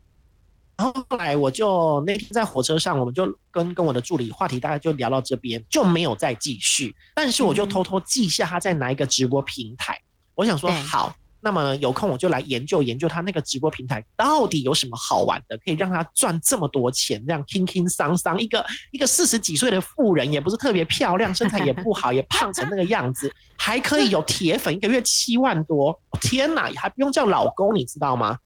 [0.77, 6.95] 然后后来我就那天在火车上，我们就跟跟我的助理话题大概就聊到这边，就没有再继续。
[7.15, 9.99] 但是我就偷偷记下他在哪一个直播平台。
[10.35, 11.15] 我想说好。
[11.39, 28.39] 那么有空我就来研究研究他那个直播平台到底有什么好玩的，可以让他赚这么多钱，这样轻轻桑桑一个一个四十几岁的妇人，也不是特别漂亮，身材也不好，也胖成那个样子，还可以有铁粉，一个月七万多，天哪，还不用叫老公，你知道吗？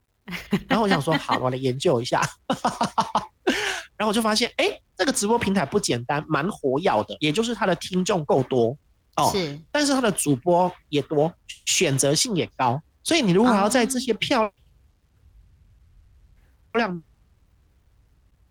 [0.67, 2.21] 然后我想说，好，我来研究一下，
[3.97, 8.77] 然后我就发现，哎，这个直播平台不简单，蛮活跃的，也就是他的听众够多。
[9.17, 11.33] 哦，是，但是他的主播也多，
[11.65, 14.49] 选择性也高，所以你如果要在这些漂
[16.73, 17.03] 亮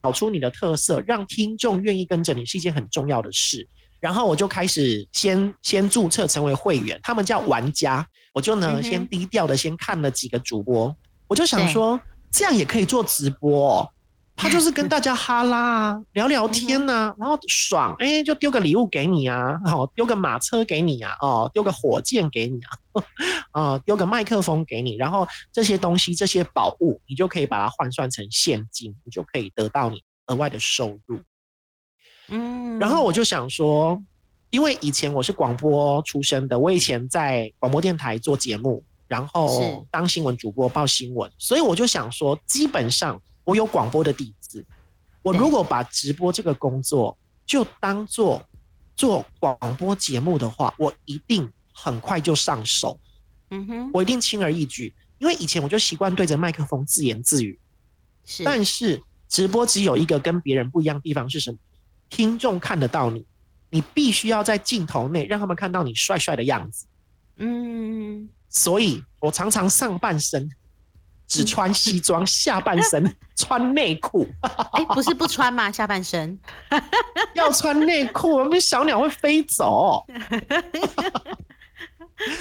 [0.03, 3.67] 找出你的特色，让听众愿意跟着你，是一件很重要的事。
[4.01, 10.95] 然后我就开始先先注册成为会员，他们叫玩家，我就呢先低调的先看了几个主播，
[11.31, 11.99] 我就想说
[12.33, 13.89] 这样也可以做直播。
[14.37, 22.71] 他就是跟大家哈拉啊， 聊聊天呐，然后爽，哎，就丢个礼物给你啊，哦，丢个马车给你啊，哦，丢个火箭给你啊，
[23.53, 31.21] 啊， 丢个麦克风给你，然后这些东西这些宝物，你就可以把它换算成现金，你就可以得到你额外的收入。
[32.29, 34.03] 嗯，然后我就想说，
[34.49, 43.21] 因为以前我是广播出身的，我以前在广播电台做节目，然后当新闻主播报新闻，所以我就想说，基本上。
[43.43, 44.65] 我有广播的底子，
[45.23, 48.41] 我如果把直播这个工作就当做
[48.95, 53.01] 做广播节目的话，我一定很快就上手。
[53.51, 57.59] 嗯哼，我一定轻而易举，因为以前我就习惯对着麦克风自言自语。
[58.25, 61.59] 是，但是直播只有一个跟别人不一样的地方是什么？
[62.09, 63.27] 听众看得到你，
[63.71, 66.87] 你必须要在镜头内让他们看到你帅帅的样子。
[67.39, 70.51] 嗯，所以我常常上半身。
[71.33, 74.27] 只穿西装，下半身穿内裤。
[74.73, 75.71] 哎，不是不穿吗？
[75.71, 76.37] 下半身
[77.35, 80.05] 要穿内裤，我们小鸟会飞走。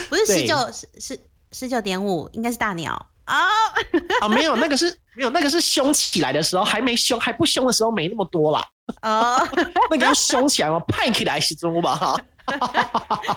[0.10, 1.20] 不是十九十十
[1.52, 2.94] 十九点五，应该是大鸟。
[3.26, 3.46] 啊
[4.22, 8.66] 啊，没有，那个是没有，那个是凶起来的时候，还没凶，还不凶的时候没那么多啦。
[9.04, 9.48] 哦，
[9.92, 12.20] 那个要凶起来嘛，派起来是中吧？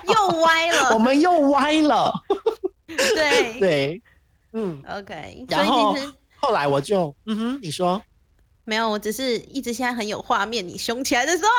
[0.09, 2.11] 又歪了，我们又歪了。
[3.15, 4.03] 对对，
[4.53, 5.47] 嗯，OK。
[5.49, 5.97] 然后
[6.37, 8.03] 后来我就，嗯哼，你说。
[8.65, 11.51] 没有，我只是一直现在很有画面，你凶起来的时候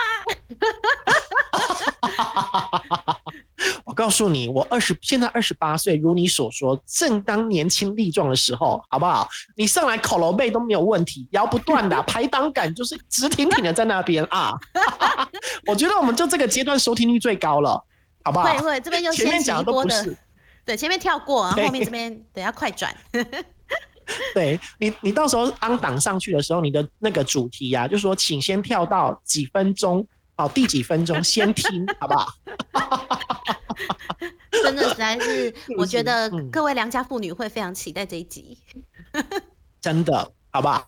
[2.10, 3.20] 啊！
[3.84, 9.28] 我告诉你，我二十现在二十八岁，如你所说，正当年轻力壮的时候，好不好？
[9.58, 14.54] 你上来口楼背都没有问题，摇不断的， 排档感就是直挺挺的在那边啊！
[15.68, 17.84] 我觉得我们就这个阶段收听率最高了，
[18.24, 18.46] 好不好？
[18.46, 20.16] 会会，这边就前面讲的都不是，
[20.66, 22.96] 对，前面跳过，后面这边等下快转。
[24.34, 32.28] 对你，你到时候安档上去的时候，你的那个主题呀，就说请先跳到几分钟，哦，第几分钟 先听，好不好？
[34.52, 38.58] 真的实在是，我觉得各位良家妇女会非常期待这一集。
[39.82, 40.88] 真的，好不好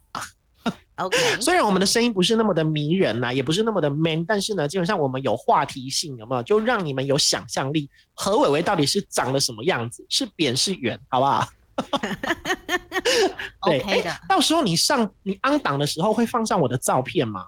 [0.98, 1.18] ？OK。
[1.42, 6.44] 虽然我们的声音不是那么的迷人呐，也不是那么的 man，但是呢，基本上我们有话题性，有没有？
[6.44, 7.90] 就让你们有想象力。
[8.14, 10.06] 何伟伟到底是长得什么样子？
[10.10, 11.00] 是扁是圆？
[11.10, 11.48] 好不好？
[13.60, 17.48] OK 的，到时候你上你安档的时候会放上我的照片吗？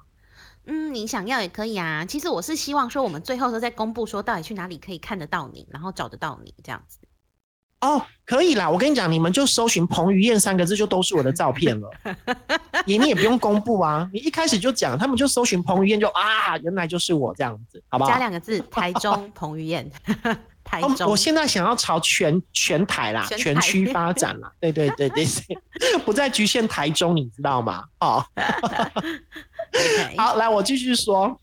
[0.65, 2.03] 嗯，你想要也可以啊。
[2.05, 6.97] 其实我是希望说，我们最后都在公布说，到底去哪里可以看得到你，然后找得到你这样子。
[7.81, 8.69] 哦，可以啦。
[8.69, 11.89] 我跟你讲，你们就搜寻彭于晏三个字，就都是我的照片了。
[12.85, 18.09] 你你也不用公布啊，你一开始就讲，他们就搜寻彭于晏，就啊，原来就是我这样子，好不好？
[18.09, 19.89] 加两个字，台中彭于晏。
[20.63, 24.51] 台中，我现在想要朝全全台啦，全区发展啦。
[24.59, 27.85] 对对对对对， 不再局限台中，你知道吗？
[28.01, 28.21] 哦，
[30.17, 31.39] 好，来我继续说，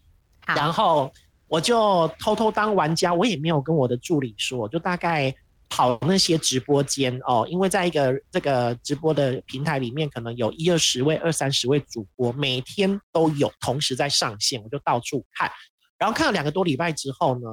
[0.46, 1.10] 然后
[1.48, 5.34] 我就偷偷当玩家，我也没有跟我的助理说，就大概
[5.74, 15.50] 跑那些直播间哦，因为在一个这个直播的平台里面，可能有一二十位、二三十位主播，每天都有同时在上线，我就到处看，
[15.98, 17.48] 然后看了两个多礼拜之后呢。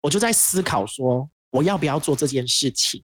[0.00, 3.02] 我就在思考说，我要不要做这件事情？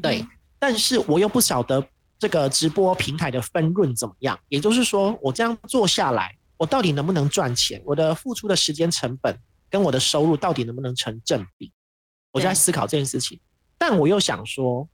[0.00, 0.26] 对，
[0.58, 1.86] 但是我又不晓得
[2.18, 4.40] 这个直播平台的分润怎么样。
[4.48, 7.82] 也就是说，我这样做下来，我到底能不能赚钱？
[7.84, 11.70] 我的付出的时间成本跟我的收入到底能不能成正比？
[12.36, 13.40] 我就在思考这件事情。
[13.78, 14.88] 但我又想说，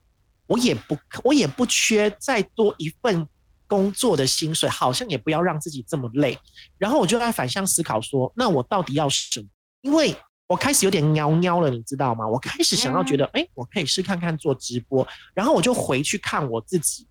[0.46, 3.28] 我也不，我也不缺再多一份
[3.66, 6.38] 工作的薪水，好像也不要让自己这么累。
[6.78, 9.46] 然后我就在反向思考说，那我到底要什么？
[9.80, 10.14] 因为
[10.46, 12.26] 我开始有点喵喵了，你知道吗？
[12.26, 15.06] 我开始想要觉得，哎，我可以试看看做直播。
[15.34, 17.08] 然后我就回去看我自己，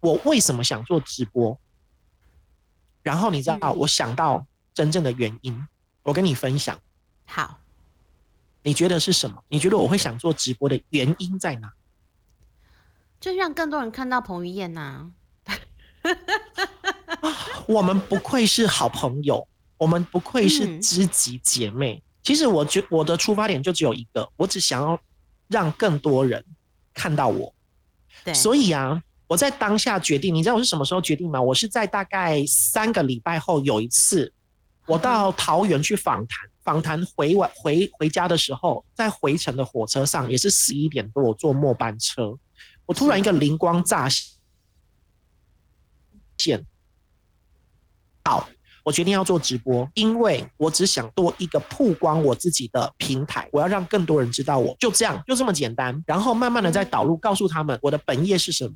[0.00, 1.58] 我为什么想做直播？
[3.02, 5.66] 然后你知道，我想到真正的原因，
[6.02, 6.78] 我跟你分享。
[7.24, 7.58] 好，
[8.62, 9.42] 你觉得是什么？
[9.48, 11.72] 你觉得我会想做直播的原因在哪？
[13.20, 15.10] 就让更多人看到彭于晏呐。
[17.66, 19.46] 我们不愧是好朋友，
[19.78, 22.02] 我们不愧是知己姐妹。
[22.22, 24.98] 其实我觉我的出发点就只有一个，我只想要
[25.48, 26.44] 让更多人
[26.92, 27.54] 看到我。
[28.24, 31.40] 对，所以啊，我在当下决定，你知道我是什么时候决定吗？
[31.40, 34.32] 我是在大概三个礼拜后有一次，
[34.86, 42.38] 我到桃园去访谈，访谈回晚回回家的时候，在回程的火车上也是十一点多，我坐末班车，
[42.86, 44.08] 我突然一个灵光乍
[46.38, 46.64] 现，
[48.24, 48.48] 好。
[48.84, 56.02] 我决定要做直播，因为我只想多一个曝光我自己的平台，我要让更多人知道我，就这样，就这么简单。
[56.04, 58.74] 然后慢慢的再导入，告诉他们我的本业是什么，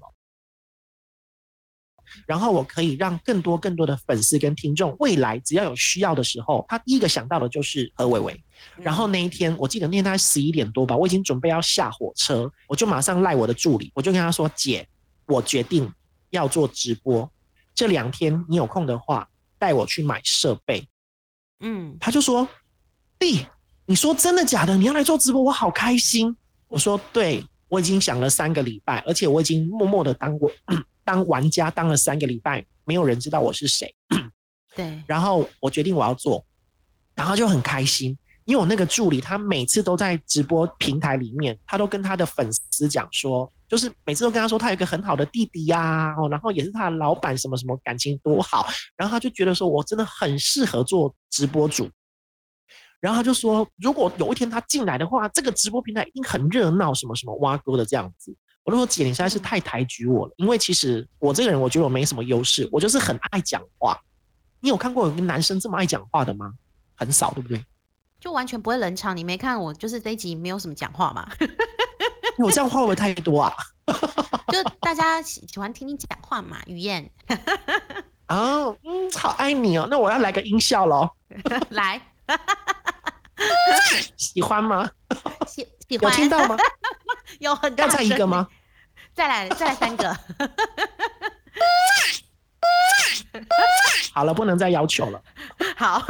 [2.27, 8.45] 然后我可以让更多更多的粉丝跟听众，未来只要有需要的时候，他第一个想到的就是何伟伟。
[8.77, 14.87] 然后那一天，我记得那天大概十一点多吧，我已经准备要下火车，我就马上赖我的助理，我就跟他说：“姐，
[15.27, 15.93] 我决定
[16.31, 17.31] 要做直播，
[17.75, 20.87] 这两天你有空的话。”带我去买设备，
[21.61, 22.47] 嗯，他就说
[23.19, 23.47] ：“弟，
[23.87, 24.77] 你说真的假的？
[24.77, 26.37] 你要来做直播，我好开心。”
[26.69, 30.51] 我说：“对，我已经想了三个礼拜，而且我已经默默的当过
[31.07, 33.95] 当玩家当了三个礼拜，没有人知道我是谁。”
[34.77, 36.45] 对， 然后我决定我要做，
[37.15, 43.51] 然后就很开心，因为我那个助理他每次都在直播平台里面，他都跟他的粉丝讲说。
[43.69, 48.65] 就是每次都跟他说他有一个很好的弟弟呀，哦，然后也是他的老板，什么什么感情多好，
[48.97, 51.91] 然后他就觉得说我真的很适合做直播主，
[53.01, 58.33] 然后他就说如果有一天他进来的话，这个直播平台一定很热闹，什么什么挖哥的这样子。
[58.67, 63.97] 我就说姐，你实在是太抬举我了，因为其实我这个人我觉得我没什么优势，我就是很爱讲话。
[64.59, 66.53] 你有看过有个男生这么爱讲话的吗？
[66.97, 67.65] 很少，对不对？
[68.19, 69.17] 就完全不会冷场。
[69.17, 71.31] 你没看我就是这一集没有什么讲话吗？
[72.39, 73.55] 我这样话会不会太多啊？
[74.53, 77.09] 就大家喜喜欢听你讲话嘛，雨燕。
[78.27, 81.09] 哦，嗯，好爱你哦，那我要来个音效喽。
[81.71, 82.03] 来，
[84.17, 84.91] 喜欢吗？
[85.47, 86.11] 喜喜欢。
[86.11, 86.57] 有听到吗？
[87.39, 88.49] 有很大要再一个吗？
[89.17, 90.15] 再来，再来三个。
[94.13, 95.21] 好了，不能再要求了。
[95.77, 96.03] 好，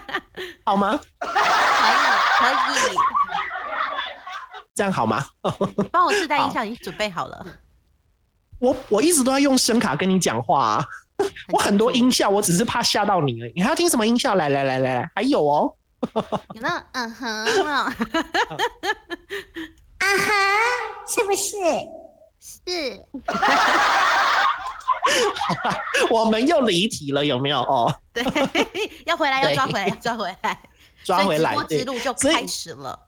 [0.64, 0.98] 好吗？
[1.20, 2.96] 可以，可以。
[4.74, 5.24] 这样好吗？
[5.92, 7.46] 帮我自带音效已经准备好了。
[8.58, 10.84] 我我一直都在用声卡跟你讲话啊，
[11.52, 13.52] 我很多音效，我只是怕吓到你而已。
[13.56, 14.34] 你还要听什么音效？
[14.34, 15.74] 来来来来来，还有哦。
[16.54, 16.74] 有没有？
[16.92, 17.44] 嗯哼。
[17.66, 17.94] 啊
[19.98, 20.32] 哈，
[21.06, 21.54] 是不是？
[22.46, 23.02] 是。
[26.10, 27.60] 我们又离题了，有没有？
[27.60, 28.24] 哦，对，
[29.06, 30.60] 要回来，要抓回来，要 抓回来，
[31.04, 32.98] 抓回来，之路就开始了。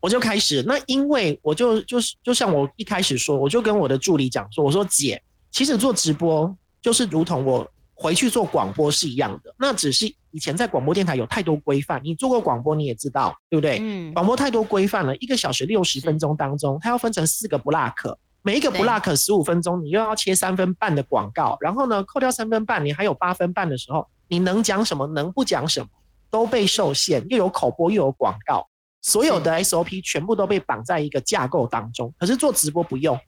[0.00, 13.78] 我就开始，那因为我就就是就像我一开始说，我就跟我的助理讲说，我说姐，其实做直播就是如同我回去做广播是一样的，那只是以前在广播电台有太多规范，你做过广播你也知道，对不对？
[13.80, 14.12] 嗯。
[14.12, 18.14] 广播太多规范了，一个小时六十分钟当中，它要分成四个 block。
[18.46, 25.86] 每一个 block 十五分钟，你又要切三分半的广告，然后呢，扣掉三分半，你还有八分半的时候，你能讲什么，能不讲什么，
[26.30, 28.68] 都被受限，又有口播又有广告，
[29.00, 32.12] 所有的 SOP 全部都被绑在一个架构当中。
[32.18, 33.18] 可是做直播不用，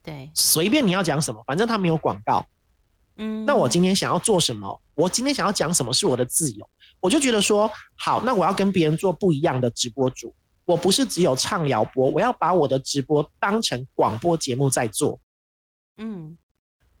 [0.00, 2.46] 对，随便你要讲什么，反正它没有广告。
[3.16, 10.32] 嗯，那我今天想要做什么，我今天想要讲什么是我的自由，我就觉得说，好，那我要跟别人做不一样的直播主。
[10.66, 15.18] 我不是只有畅聊播，我要把我的直播当成广播节目在做。
[15.96, 16.36] 嗯，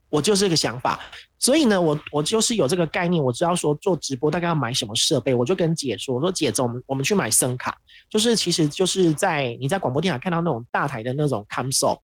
[0.08, 1.00] 我就是这个想法，
[1.36, 7.76] 所以呢，我我就是有这个概念，我知道说做直播大概要买什么设备，我就跟姐说，我说姐，走，我们我们去买声卡，
[8.08, 11.98] 就是其实就是在你在广播电台看到那种大台的那种 console，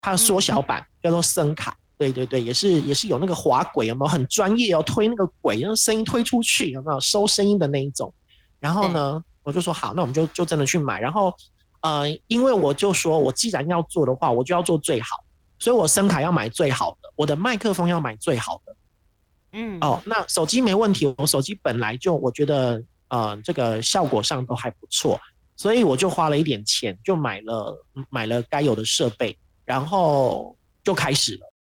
[0.00, 8.14] 它的缩小版叫做声卡，对对对，也是也是有那个滑轨，有没有很专业哦，推那个轨让声音推出去，有没有收声音的那一种？
[8.60, 9.24] 然后呢？
[9.42, 11.00] 我就说好，那我们就就真的去买。
[11.00, 11.34] 然后，
[11.80, 15.24] 呃，因为我就说，我既然要做的话，我就要做最好，
[15.58, 18.76] 所以我声卡要买最好的，我的麦克风要买最好的。
[19.52, 25.18] 嗯，哦，那手机没问题，我手机本来就我觉得，呃，这个效果上都还不错，
[25.56, 31.52] 所以我就花了一点钱，就买了买了该有的设备，然后就开始了。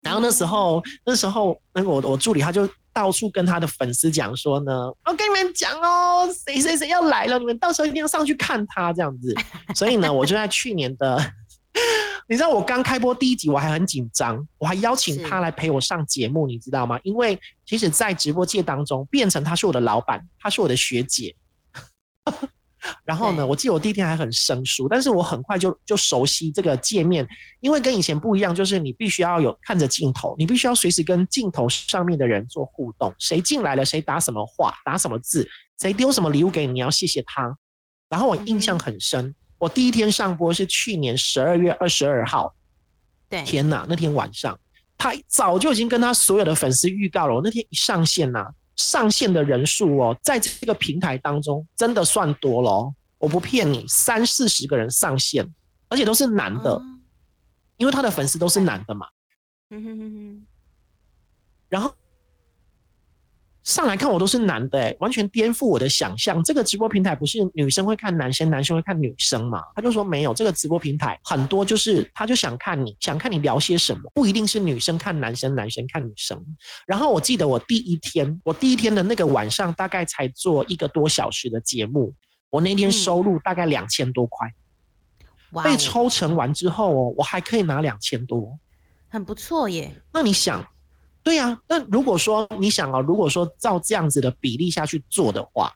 [0.00, 2.68] 然后那时候，那时候那个我我助理他就。
[2.92, 9.34] 到处跟他的粉丝讲说呢，我跟你们讲哦，谁谁谁要来了，你们到时候一定要上去看他这样子。
[9.74, 11.18] 所以呢，我就在去年的，
[12.28, 16.98] 你知道我刚开播第一集，我还很紧张，我还邀请他来陪我上节目，你知道吗？
[17.02, 21.34] 因为其实，在直播界当中，变成他是我的老板，他是我的学姐。
[23.04, 27.26] 然后呢，我记得我第一天还很生疏，但是我很快就就熟悉这个界面，
[27.60, 35.48] 因为跟以前不一样，就是你必须要有看着镜头，你必须要随时跟镜头上面的人做互动，谁进来了，谁打什么话，打什么字，
[35.80, 37.56] 谁丢什么礼物给你，你要谢谢他。
[38.08, 42.54] 然后我印象很深，我第一天上播是去年十二月二十二号，
[43.28, 44.58] 对，天哪，那天晚上。
[44.96, 48.46] 他早就已经跟他所有的粉丝预告了，我那天一上线呐。
[48.80, 55.46] 上线的人数哦，在这个平台当中真的算多了，我不骗你，三四十个人上线，
[55.88, 56.80] 而且都是男的，
[57.76, 59.06] 因为他的粉丝都是男的嘛。
[59.70, 60.46] 嗯哼哼哼，
[61.68, 61.94] 然后。
[63.70, 66.42] 上来看我都是男的，哎，完全颠覆我的想象。
[66.42, 69.62] 这个直播平台不是女生会看男生，男生会看女生嘛？
[69.76, 76.44] 他就说没有，这个直播平台很多就是他就想看你想看你聊些什么，不一定是女生看男生，男生看女生。
[76.84, 82.12] 然后我记得我第一天，我第一天的那个晚上大概才做一个多小时的节目，
[82.50, 84.52] 我那天收入大概两千多块，
[85.62, 88.58] 被抽成完之后哦，我还可以拿两千多，
[89.08, 89.94] 很不错耶。
[90.12, 90.66] 那你想？
[91.22, 95.74] 对呀，那如果说你想啊，如果说照这样子的比例下去做的话，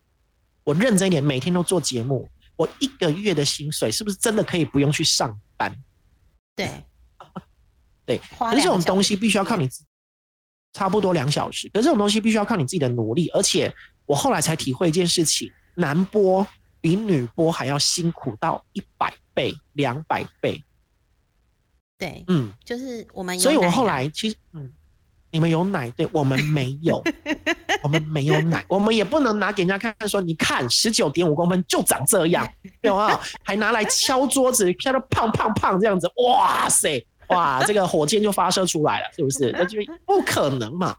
[0.64, 2.26] 我认真一点，每天都做节目，
[2.56, 5.70] 我一个月的薪水是不是真的可以不用去上班？
[6.56, 6.70] 对，
[8.06, 8.18] 对。
[8.38, 9.68] 可是这种东西必须要靠你，
[10.72, 11.68] 差不多两小时。
[11.68, 13.70] 可是这种东西必须要靠你自己的努力，而且
[14.06, 16.46] 我后来才体会一件事情：男播
[16.80, 20.64] 比女播还要辛苦到一百倍、两百倍。
[21.98, 24.72] 对，嗯，就是我们，所以我后来其实，嗯。
[25.34, 27.02] 你们有奶，对我们没有，
[27.82, 32.48] 我们没有奶，我们也不能拿给人家看，说你看十九点五公分就长这样，
[32.82, 39.50] 有啊， 还拿来敲桌子，敲得胖胖胖这样子，哇塞，哇，这个火箭就发射出来了，是不是？
[39.58, 40.96] 那就不可能嘛。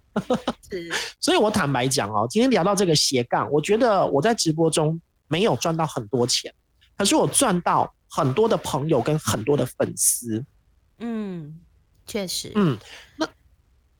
[0.69, 6.53] 是，所以我坦白讲哦，今天聊到这个斜杠，我觉得我在直播中没有赚到很多钱，
[6.97, 10.43] 可是我赚到很多的朋友跟很多的粉丝。
[10.99, 11.57] 嗯，
[12.05, 12.51] 确实。
[12.55, 12.77] 嗯，
[13.15, 13.25] 那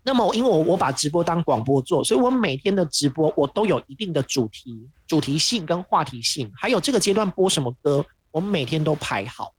[0.07, 9.51] 那么因为我我把直播当广播做，所以我每天的直播我都有一定的主题、主题性跟话题性，还有这个阶段播什么歌，我们每天都排好。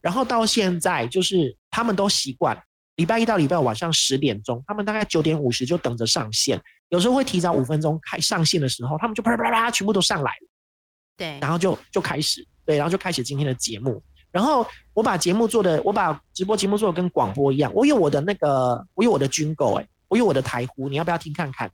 [0.00, 2.60] 然后到现在就是他们都习惯
[2.96, 10.48] 礼拜一到礼拜五晚上十点钟，他们大概九点五十就等着上线，有时候会提早五分钟开上线的时候，他们就啪啪啪全部都上来了。
[11.16, 14.02] 对，然后就就开始，对，然后就开始今天的节目。
[14.34, 17.72] 然后我把节目做的，我把直播节目做的跟广播一样。
[17.72, 21.70] 我有我的那个，我有我的军狗，哎，我有我的台呼，你要不要听看看？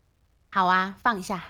[0.51, 1.43] 好啊，放一下。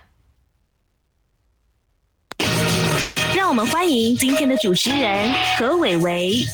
[3.35, 6.45] 让我们欢迎今天的主持人何伟伟。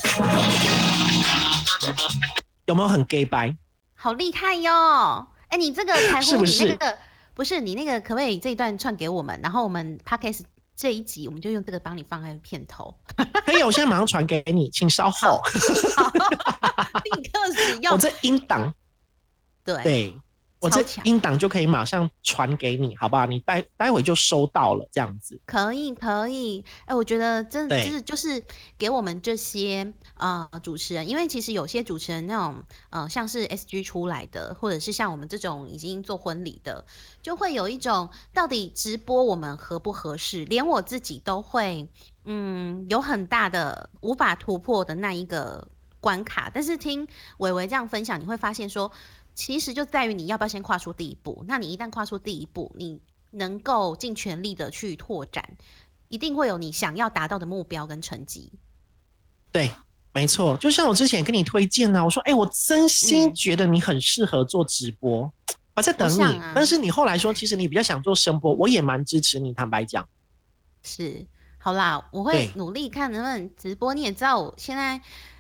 [2.65, 3.55] 有没有很 gay 白？
[3.95, 5.27] 好厉害哟！
[5.49, 6.67] 哎，你这个台呼，是不是？
[6.67, 6.97] 那个
[7.35, 9.39] 不是你那个，可不可以这一段串给我们？
[9.43, 10.45] 然后我们 podcast。
[10.77, 12.95] 这一集我们就用这个帮你放在片头，
[13.47, 15.41] 可以，我现在马上传给你，请稍后，
[17.03, 17.93] 立刻使用。
[17.95, 18.75] 我这音档，
[19.65, 20.21] 对对。
[20.59, 23.27] 我这音档就可以马上传给你，好不好？
[23.27, 25.39] 你待待会就收到了，这样子。
[25.45, 26.65] 可以，可以。
[26.87, 28.43] 哎，我觉得真的是就是
[28.79, 36.85] 给我们这些呃主持人，因为其实有些主持人那种呃像是 SG 出来的，或者是像我们这种已经做婚礼的，
[37.21, 40.47] 就会有一种到底直播我们合不合适？
[40.47, 41.87] 连我自己都会
[42.25, 45.69] 嗯有很大的无法突破的那一个
[46.01, 46.51] 关卡。
[46.53, 47.07] 但是听
[47.39, 48.91] 伟伟这样分享，你会发现说。
[49.37, 51.45] 其实就在于你要不要先跨出第一步。
[51.47, 52.99] 那你一旦跨出第一步，你
[53.33, 55.47] 能够尽全力的去拓展，
[56.09, 58.51] 一定会有你想要达到的目标跟成绩。
[59.53, 59.71] 对，
[60.15, 60.57] 没错。
[60.57, 65.31] 就像我之前跟你推荐啊，我说，哎，我真心觉得你很适合做直播，
[65.75, 66.41] 我在等你。
[66.55, 69.53] 但是你后来说，其实你比较想做声波，我也蛮支持你。
[69.53, 70.09] 坦白讲，
[70.83, 71.27] 是，
[71.59, 73.93] 好啦，我会努力看能不能直播。
[73.93, 74.99] 你也知道，我现在。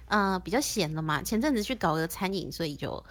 [0.09, 1.23] 嗯，比较闲了嘛。
[1.23, 3.05] 前阵子去搞个餐饮，所以就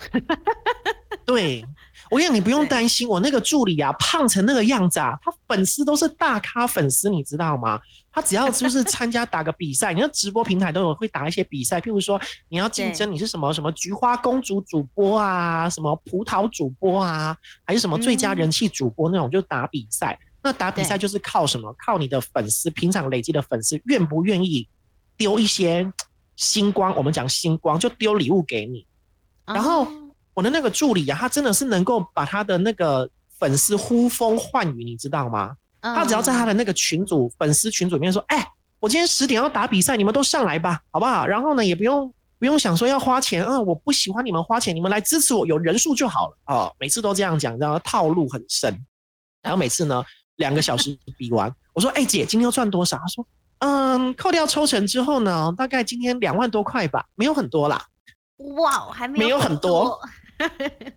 [1.26, 1.66] 对
[2.12, 3.08] 我跟你，你不用担心。
[3.08, 7.80] 我那个助理啊，胖成那个样子啊，他粉丝都是大咖粉丝，你知道吗？
[8.12, 17.36] 他只要就是参加打个比赛，你看直播平台都有会打一些比赛，譬如说你要竞争，你是什么什么菊花公主主播啊，什么葡萄主播啊，
[17.66, 20.18] 还是什么最佳人气主播那种，就打比赛。
[20.44, 21.76] 那打比赛就是靠什么？
[21.84, 24.70] 靠你的粉丝平常累积的粉丝愿不愿意
[25.18, 25.92] 丢一些。
[26.36, 28.86] 星光，我们讲星光就丢礼物给你，
[29.46, 29.88] 然后
[30.34, 33.10] 我的那个助理啊，他真的是能够把他的那个
[33.40, 35.56] 粉丝呼风唤雨，你知道吗？
[35.82, 38.46] 他只要在他的那个群组粉丝群组里面说：“哎，
[38.80, 46.72] 我今天十点要打比赛，你们都上来吧，好不好？”然后呢，也不用不用想说要花钱啊，我不喜欢你们花钱，你们来支持我，有人数就好了啊。
[46.80, 48.76] 每次都这样讲，然后套路很深。
[49.42, 50.04] 然后每次呢，
[50.38, 53.26] 两个小时比完，我说：“哎，姐，今天要赚多少？”他说。
[53.60, 57.84] 嗯，扣掉抽成之后呢，大概今天两万多块吧，没有很多啦。
[58.58, 59.98] 哇，还没有很多。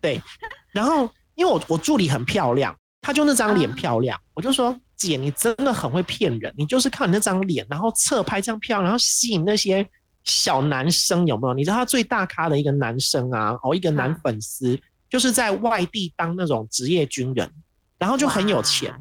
[0.00, 0.20] 对，
[0.72, 9.88] 然后因为我我助理很漂亮，她就那张脸漂亮，我就说姐，你真的很会骗人，你就是靠你那张脸，然后侧拍这样漂亮，然后吸引那些
[10.24, 11.54] 小男生有没有？
[11.54, 14.78] 你知道他最大咖的一个男生啊，哦，一个男粉丝，
[15.08, 17.48] 就是在外地当那种职业军人，
[17.98, 18.92] 然后就很有钱，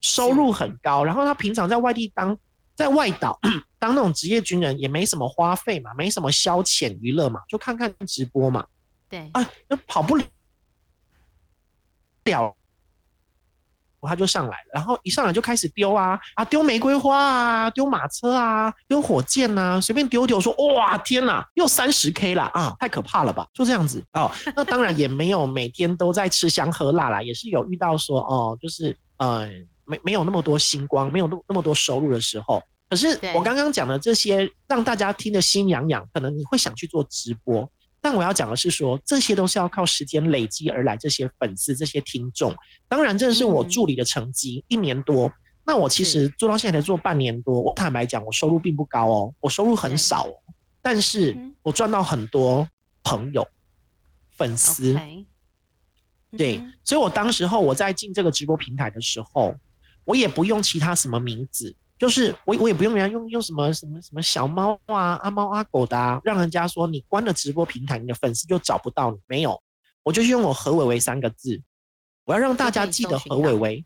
[0.00, 2.38] 收入很高，然后他平常在外地当。
[2.80, 3.38] 在外岛
[3.78, 8.66] 当那种职业军人也没什么花费嘛，没什么消遣娱乐嘛，就看看直播嘛。
[9.08, 10.24] 对，啊，那跑不了，
[14.00, 23.46] 他就上来了，然后一上来就开始丢啊啊，丢玫瑰花啊，丢马车啊，丢火箭啊，随便丢丢，说哇天哪，又三十 K 了啊，太可怕了吧？
[23.52, 24.30] 就这样子哦。
[24.56, 29.48] 那当然也没有每天都在吃香喝辣啦，也是有遇到说哦，就是呃。
[29.90, 37.70] 没没有那么多星光，没有那那么多收入的时候，可是我刚刚讲的这些让大家听得心痒痒，可能你会想去做直播。
[38.00, 42.52] 但我要讲的是说，这些都是要靠时间累积而来，这些粉丝、这些听众。
[42.88, 45.32] 当然，这是我助理的成绩，一年多。
[45.64, 50.34] 那我其实做到现在才做半年多，我坦白讲，我收入并不高哦，我收入很少哦，
[50.82, 52.68] 但是我赚到很多
[53.04, 53.46] 朋友、
[54.36, 54.98] 粉丝。
[56.36, 59.54] 对，所以我当时候我在进这个直播平台的时候。
[60.06, 69.18] 我也不用其他什么名字，就是我我也不用人家用用什么什么什么小猫啊阿猫阿狗的，啊，让人家说你关了直播平台，你的粉丝就找不到你。
[69.26, 69.62] 没有，
[70.02, 71.60] 我就用我何伟伟三个字，
[72.24, 73.84] 我要让大家记得何伟伟。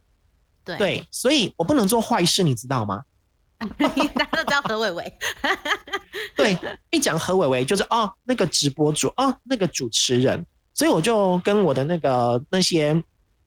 [0.65, 3.03] 对对，所以我不能做坏事，你知道吗？
[3.59, 5.19] 大家都知道何伟伟。
[6.37, 6.57] 对，
[6.93, 13.03] 一讲何伟伟就是哦那个直播主哦那个主持人，所以我就跟我的那个那些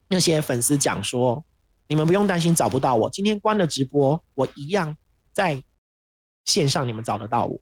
[0.08, 1.42] 那些粉丝讲说。
[1.88, 3.10] 你们不用担心找不到我。
[3.10, 4.96] 今天关了直播，我一样
[5.32, 5.62] 在
[6.44, 7.58] 线上，你们找得到我。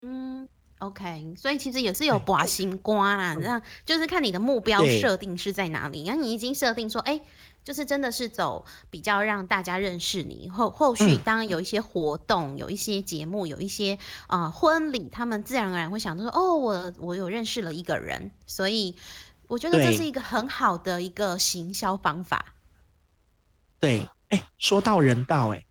[0.00, 0.48] 嗯
[0.78, 6.04] ，OK，所以其实也是有寡心瓜啦，这样就是看你的目标设定是在哪里。
[6.04, 7.20] 然后你已经设定说，哎，
[7.62, 13.98] 就是真的是走比较让大家认识你，后后续当然有一些活动、有一些节目、有一些
[14.28, 18.94] 啊婚礼，他们自然而然会想到说，哦，我我有认识了一个人，所以
[19.46, 22.53] 我觉得这是一个很好的一个行销方法。
[23.84, 25.64] 对，哎，说到人道，哎，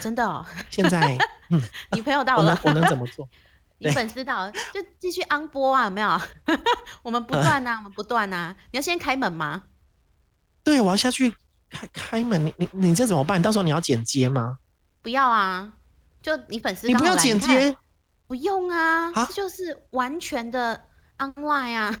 [0.00, 1.18] 真的，哦现在，
[1.50, 1.60] 嗯，
[1.92, 3.28] 女朋友到了，我能怎么做？
[3.78, 6.20] 你粉丝到就继续安播啊，有没有？
[7.02, 8.54] 我们不断呐，我们不断呐。
[8.70, 9.64] 你要先开门吗？
[10.64, 11.34] 对，我要下去
[11.68, 12.42] 开开门。
[12.46, 13.40] 你你你这怎么办？
[13.42, 14.58] 到时候你要剪接吗？
[15.02, 15.72] 不要啊，
[16.22, 17.76] 就你粉丝你不要剪接，
[18.26, 20.82] 不用啊，这就是完全的
[21.18, 21.98] online 啊。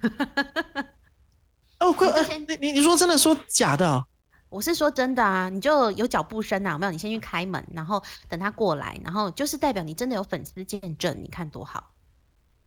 [1.78, 2.08] 哦，快，
[2.38, 4.02] 你你你说真的说假的？
[4.48, 6.92] 我是说真的啊，你就有脚步声啊，有没有？
[6.92, 11.92] 你先去开门，然后等他过来，然后就是代表你真的有粉丝见证，你看多好。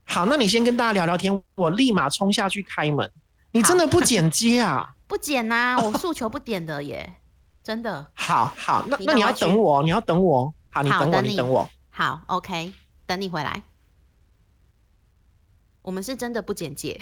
[0.04, 3.10] 好，那你先跟大家聊聊天，我立马冲下去开门。
[3.52, 4.94] 你真的不剪接啊？
[5.08, 7.16] 不剪呐，我诉求不点的耶，
[7.64, 8.06] 真的。
[8.14, 10.54] 好好，那那你要等我，你要等我。
[10.70, 11.68] 好，你等我，你等我。
[11.90, 12.74] 好，OK，
[13.06, 13.64] 等你回来。
[15.82, 17.00] 我们是真的不剪接。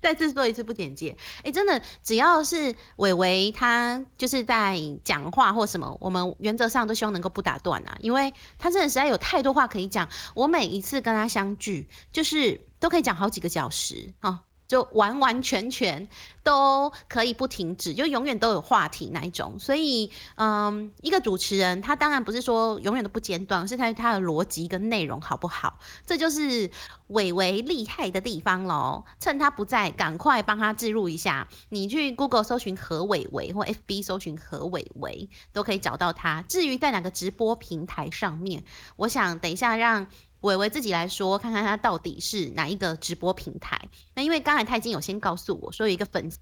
[0.00, 14.42] 再次说一次不简介，哎，真的，只要是伟伟他就是在讲话或什么，我们原则上都希望能够不打断啊，因为他真的实在有太多话可以讲，我每一次跟他相聚，就是都可以讲好几个小时啊。
[14.68, 16.08] 就完完全全
[16.42, 19.58] 都可以不停止，就永远都有话题那一种。
[19.58, 25.78] 所以，嗯，一个主持人他当然不是说永远都不间断，是看他的逻辑跟内容好不好。
[26.04, 26.70] 这就是
[27.08, 29.04] 伟伟厉害的地方喽。
[29.20, 31.48] 趁他不在，赶快帮他置入一下。
[31.68, 36.42] 你去 Google 搜寻何伟伟，或 FB 搜寻何伟伟，都可以找到他。
[36.42, 38.64] 至于在哪个直播平台上面，
[38.96, 40.06] 我想等一下让。
[40.46, 43.78] 伟伟自己来说，看看他到底是哪一个直播平台。
[44.14, 46.38] 那因为刚才他已经有先告诉我说，有一个粉丝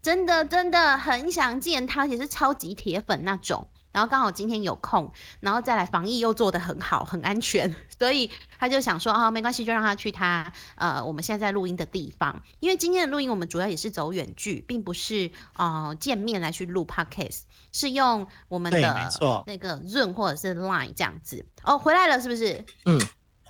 [0.00, 3.68] 真的真的很想见他，也是超级铁粉那种。
[3.92, 12.40] 然后刚好今天有空，然后再来防疫又做得很好，很安全， 所以他就想说啊，没关系，就让他去他呃我们现在录音的地方。
[12.60, 17.40] 因为今天的录音我们主要也是走远距，并不是呃见面来去录 podcast，
[17.72, 19.10] 是用我们的
[19.44, 21.44] 那个 Zoom 或者是 Line 这样子。
[21.64, 22.64] 哦，回来了是不是？
[22.84, 23.00] 嗯。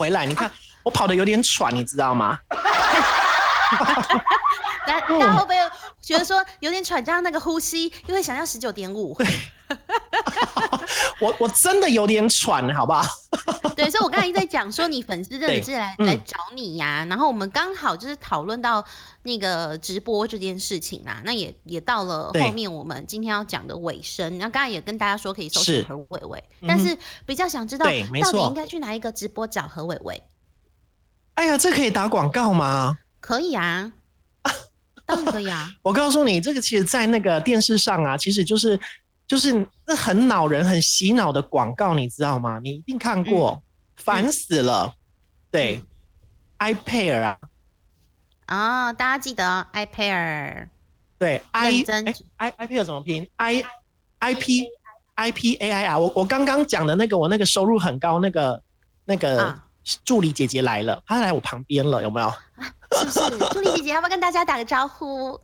[0.00, 0.50] 回来，你看
[0.82, 2.38] 我跑得有点喘，你知道吗？
[4.86, 5.54] 大家会不会
[6.00, 7.04] 觉得说有点喘？
[7.04, 9.16] 加上那个呼吸，因为想要十九点五。
[11.20, 13.04] 我我真的有点喘，好不好？
[13.76, 17.06] 对，所以我刚才在讲说，你粉丝真的是来来找你呀。
[17.08, 18.84] 然后我们刚好就是讨论到
[19.22, 24.38] 那个直播这件事情啊，那也也到了后面我们今天要讲的尾声。
[24.38, 30.22] 那刚才也跟大家说可以搜寻何伟伟，但是比较想知道到底应该去哪一个直播找何伟伟？
[31.34, 32.98] 哎呀，这可以打广告吗？
[33.20, 33.92] 可以啊，
[35.06, 35.70] 当然可以啊。
[35.82, 38.78] 我告诉你，这个其实，在那个电视上啊，其实就是。
[39.30, 42.58] 就是那很恼人、很洗脑的广告，你知道吗？
[42.64, 43.62] 你一定看过，
[43.94, 44.92] 烦死了。
[45.52, 45.80] 对
[46.58, 47.38] ，iPair 啊，
[48.48, 50.66] 哦，大家记得 iPair。
[51.16, 51.84] 对，i
[52.38, 53.62] i iPair 怎么拼？i
[54.18, 54.66] i p
[55.14, 55.96] i p a i r。
[55.96, 58.60] 我我刚刚讲的那个，我那个收入很高那个
[59.04, 59.56] 那个
[60.04, 62.32] 助理姐姐来了，她来我旁边了，有没有？
[63.08, 63.50] 是不是？
[63.52, 65.38] 助理姐姐要不要跟大家打个招呼？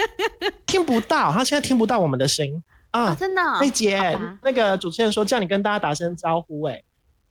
[0.66, 2.62] 听不到，他现在听不到我们的声音。
[2.90, 6.82] 啊，真的，慧姐，那个主持人说叫你跟大家打声招呼，哎，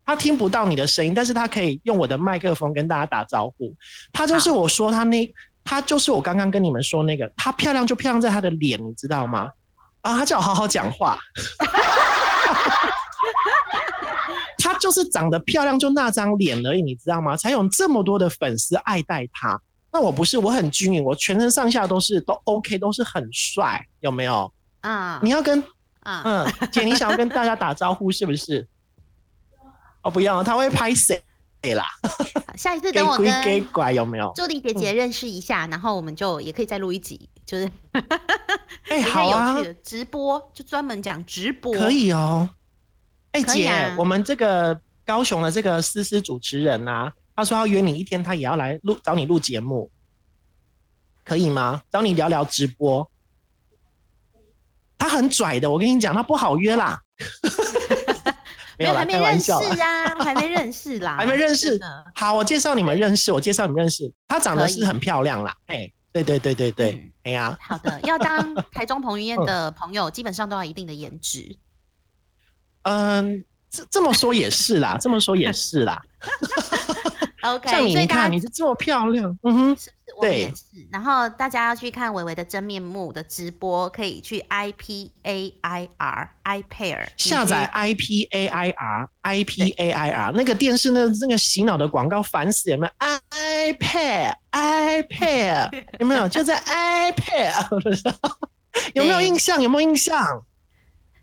[0.04, 3.72] 他听不到你的声音，但是他可以用我的麦克风跟大家打招呼。
[4.12, 5.32] 他就是我说他那，
[5.64, 9.52] 他就是我刚刚跟你们说那个，他漂亮就漂亮在他的脸，你知道吗？
[10.02, 11.20] 啊，他叫我好好讲话，
[11.60, 11.68] 他
[14.82, 17.38] 就是长得漂亮就那张脸而已，你知道吗？
[17.38, 19.62] 才有这么多的粉丝爱戴他。
[19.94, 24.52] 那我不是，我很均匀，我全身上下都是都 OK，都是很帅，有没有？
[24.82, 25.64] 啊，你要跟
[26.00, 28.68] 啊，嗯，姐，你想要跟大家打招呼是不是？
[30.02, 31.22] 哦，不要，他会拍谁
[31.76, 31.86] 啦？
[32.58, 34.32] 下一次等我跟拐有没有？
[34.36, 37.70] 助理姐姐认识一下，然后我们就也可以再录一集，就是
[38.90, 42.50] 哎， 好啊，直播就专门讲直播，可以哦。
[43.32, 49.90] 哎，姐，我们这个高雄的这个思思主持人啊，他说要约你一天，他也要来录找你录节目，
[51.24, 51.82] 可以吗？
[51.92, 53.10] 找你聊聊直播。
[54.98, 57.02] 他很拽的，我跟你讲，他不好约啦。
[58.78, 61.80] 没有，还没认识啊，还没认识啦，还没认识。
[62.16, 64.12] 好，我介绍你们认识，我介绍你们认识。
[64.28, 67.58] 她长得是很漂亮啦，哎，对对对对对，哎呀。
[67.62, 71.56] 好的，要当台中彭于晏的 朋友，基本上都要一定的颜值。
[72.84, 76.02] 嗯，这这么说也是啦，这么说也是啦。
[77.42, 80.18] OK，像你，你看你是这么漂亮，嗯哼，是不是？
[80.18, 80.64] 我也是。
[80.92, 89.72] 然后大家要去看维维的真面目的直播，可以去 I P A I R I Pair 下载 I P A I R I P
[89.72, 96.30] A I R 那个电视那那个洗脑的广告烦死有没有？I Pair I Pair 有没有？
[96.30, 98.12] 就在 I Pair
[98.94, 99.60] 有没有印象？
[99.60, 100.46] 有没有印象？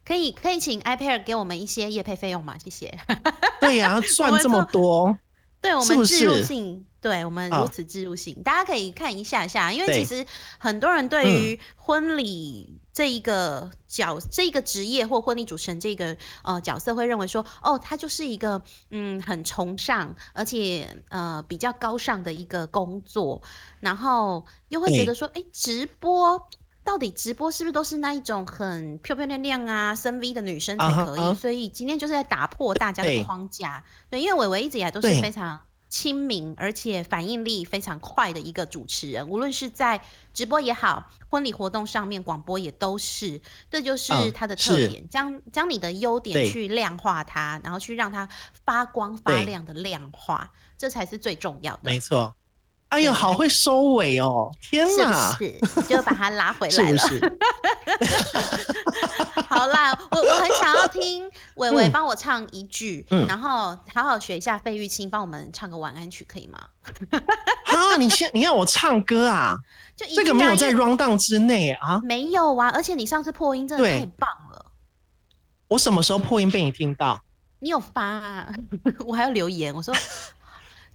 [0.09, 2.57] 可以可以请 I Pair 给我们一些业配费用吗？
[2.57, 2.99] 谢谢。
[3.61, 5.19] 对呀，赚这么多。
[5.61, 10.25] 对我们植入性，对我们如此植入性，大家可以看一下下，因为其实
[10.57, 23.43] 很多人对于婚礼这一个角、这一个职业或婚礼主持人这个呃角色，会认为说，哦，他就是一个嗯很崇尚，而且呃比较高尚的一个工作，
[23.81, 26.49] 然后又会觉得说，哎，直播
[26.89, 31.35] 到底直播是不是都是那一种很漂漂亮亮啊、深 V 的女生才可以？
[31.35, 35.61] 所以今天就是在打破大家的框架，对，因为伟伟一直以来都是非常。
[35.91, 39.99] 亲民而且反应力非常快的一个主持人，无论是在
[40.35, 45.09] 直播也好，婚礼活动上面广播也都是，这就是他的特点。
[45.09, 48.29] 将将你的优点去量化它，然后去让它
[48.67, 51.81] 发光发亮的量化，这才是最重要的。
[51.85, 52.35] 没错。
[52.89, 54.51] 哎呦，好会收尾哦！
[54.63, 56.97] 天哪，是就把它拉回来了。
[57.07, 57.39] 是是？
[59.49, 66.59] 好啦，我我很想要听伟伟帮我唱一句，然后好好学一下费玉清，帮我们唱个晚安曲，可以吗？
[67.67, 69.57] 啊，你先，你要我唱歌啊？
[69.95, 72.01] 就这个没有在 round down 之内啊？
[72.05, 74.65] 没有啊，而且你上次破音真的太棒了。
[75.69, 77.21] 我什么时候破音被你听到？
[77.59, 78.49] 你有发，
[79.05, 79.95] 我还要留言，我说。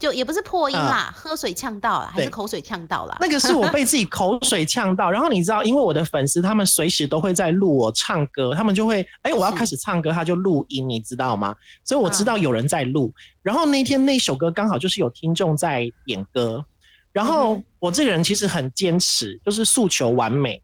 [0.03, 3.15] 就也不是破音啦，喝水呛到了，还是口水呛到了？
[3.21, 5.09] 那个是我被自己口水呛到。
[5.09, 11.55] 然后你知道，因为我的粉丝他们随时都会在录我唱歌，他们就会哎，我要开始唱歌，他就录音，你知道吗？
[11.85, 13.13] 所以我知道有人在录。
[13.41, 16.65] 然后那天那首歌刚好就是有听众在点歌，
[17.13, 20.61] 然后我这个人其实很坚持，就是诉求完美。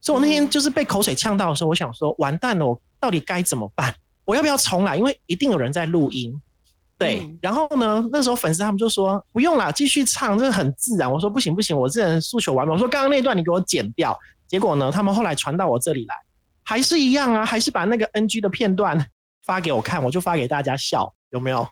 [0.00, 3.94] 所以我那天就是被口水呛到的时候，我想说完蛋了，我到底该怎么办？
[4.24, 4.96] 我要不要重来？
[4.96, 6.40] 因为一定有人在录音。
[6.98, 8.04] 对，然后呢？
[8.10, 11.10] 那时候粉丝他们就说不用了，继续唱，这很自然。
[11.10, 12.72] 我说不行不行，我这人诉求完美。
[12.72, 14.18] 我说刚刚那段你给我剪掉。
[14.48, 16.14] 结果呢，他们后来传到我这里来，
[16.64, 19.06] 还是一样啊，还是把那个 NG 的片段
[19.44, 21.68] 发给我看，我就发给大家笑，有没有？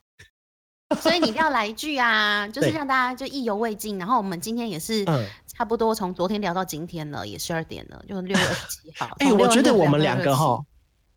[1.00, 3.98] 所以你一定要来一句啊， 就是让大家就意犹未尽。
[3.98, 5.04] 然后我们今天也是
[5.48, 9.08] 差不多从昨天聊到今天了，也十二点了，就六月二十七号。
[9.18, 10.60] 哎，我觉得我们两个哈。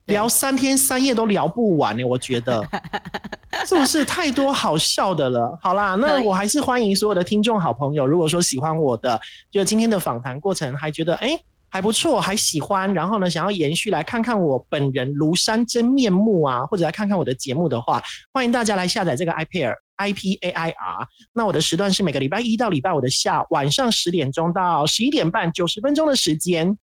[0.09, 2.67] 聊三天三夜都聊不完呢，我觉得
[3.65, 5.57] 是不是太多好笑的了？
[5.61, 9.19] 好啦，那我还是欢迎所有的听众好朋友，如果说喜欢我的，
[9.51, 11.39] 就今天的访谈过程还觉得哎
[11.69, 18.01] 还不错，还喜欢，然后呢想要延续来看看我本人庐山真面目啊，或者来看看我的节目的话，
[18.33, 21.07] 欢迎大家来下载这个 iPair I P A I R。
[21.33, 26.77] 那我的时段是每个礼拜一到礼拜五的下晚上十点钟到十一点半，九十分钟的时间，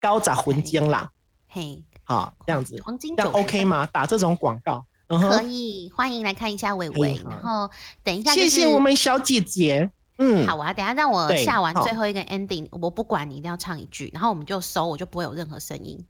[0.00, 1.10] 高杂魂间啦，
[1.48, 1.82] 嘿。
[2.08, 3.84] 好，这样子，黄金这样 OK 吗？
[3.86, 7.68] 打这种广告，可以，欢迎来看一下伟伟，然后
[8.04, 16.06] 等一下，谢谢我们小姐姐，嗯，好啊，等下让我下完最后一个 ending，我不管你一定要唱一句，然后我们就收，我就不会有任何声音。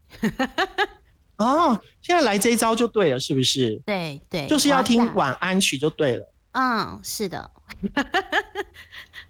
[1.38, 3.80] 哦，现在来这一招就对了，是不是？
[3.86, 6.32] 对对，就是要听晚安曲就对了。
[6.52, 7.50] 嗯，是的。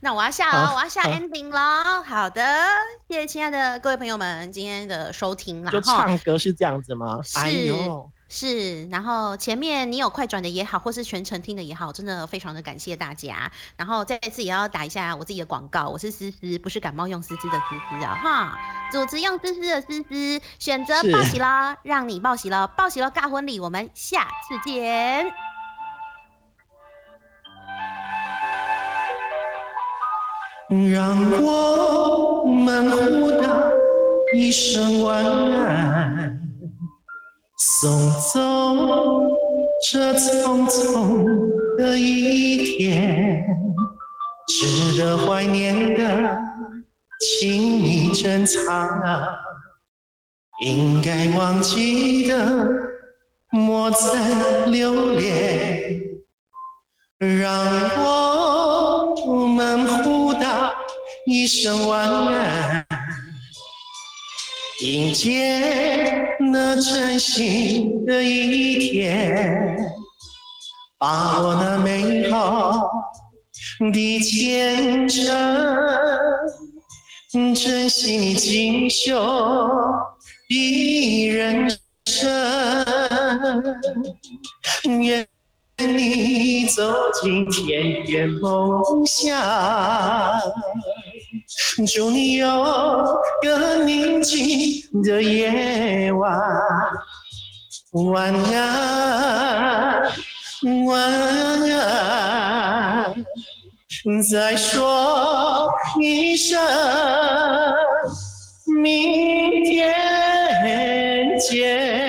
[0.06, 2.00] 那我要下了，我要下 ending 了。
[2.04, 2.40] 好的，
[3.08, 5.66] 谢谢亲爱的各位朋友们今天的收听。
[5.66, 7.18] 就唱歌是这样子吗？
[7.24, 7.74] 是
[8.28, 8.88] 是。
[8.88, 13.50] 然后前面你有快转的也好，或是全程听的也好，真的非常的感谢大家。
[13.76, 18.58] 然后再次也要打一下我自己的广告，我是思思，不是感冒用思思的思思啊哈。
[18.92, 25.45] 主持用思思的思思，选择报喜了，让你报喜了，报喜了，尬婚礼，我们下次见。
[30.68, 33.70] 让我们互道
[34.34, 36.40] 一声晚安，
[37.56, 39.28] 送走
[39.88, 43.46] 这匆匆的一天，
[44.48, 46.36] 值得怀念的，
[47.20, 48.58] 请你珍藏；
[50.64, 52.68] 应该忘记的，
[53.52, 56.02] 莫再留恋。
[57.18, 57.66] 让
[57.98, 58.55] 我
[59.34, 60.72] 们互道
[61.26, 62.86] 一声晚安，
[64.80, 69.76] 迎接那崭新的一天，
[70.98, 72.88] 把握那美好
[73.92, 75.24] 的前程，
[77.54, 79.18] 珍惜你锦绣
[80.48, 81.68] 的人
[82.04, 82.30] 生。
[84.84, 85.26] 愿
[85.78, 86.46] 你。
[86.76, 86.82] 走
[87.22, 89.34] 进甜甜梦乡。
[91.86, 92.46] 祝你有
[93.42, 96.38] 个宁静的夜晚，
[97.92, 100.02] 晚安，
[100.86, 101.10] 晚
[101.72, 103.14] 安。
[104.30, 106.60] 再说一声，
[108.82, 112.05] 明天见。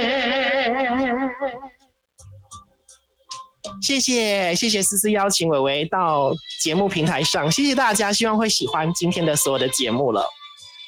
[3.88, 10.28] 谢谢谢谢思思邀请伟伟到节目平台上，谢谢大家，希望会喜欢今天的所有的节目了。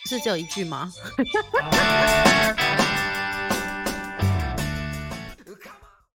[0.09, 0.91] 是只有一句吗？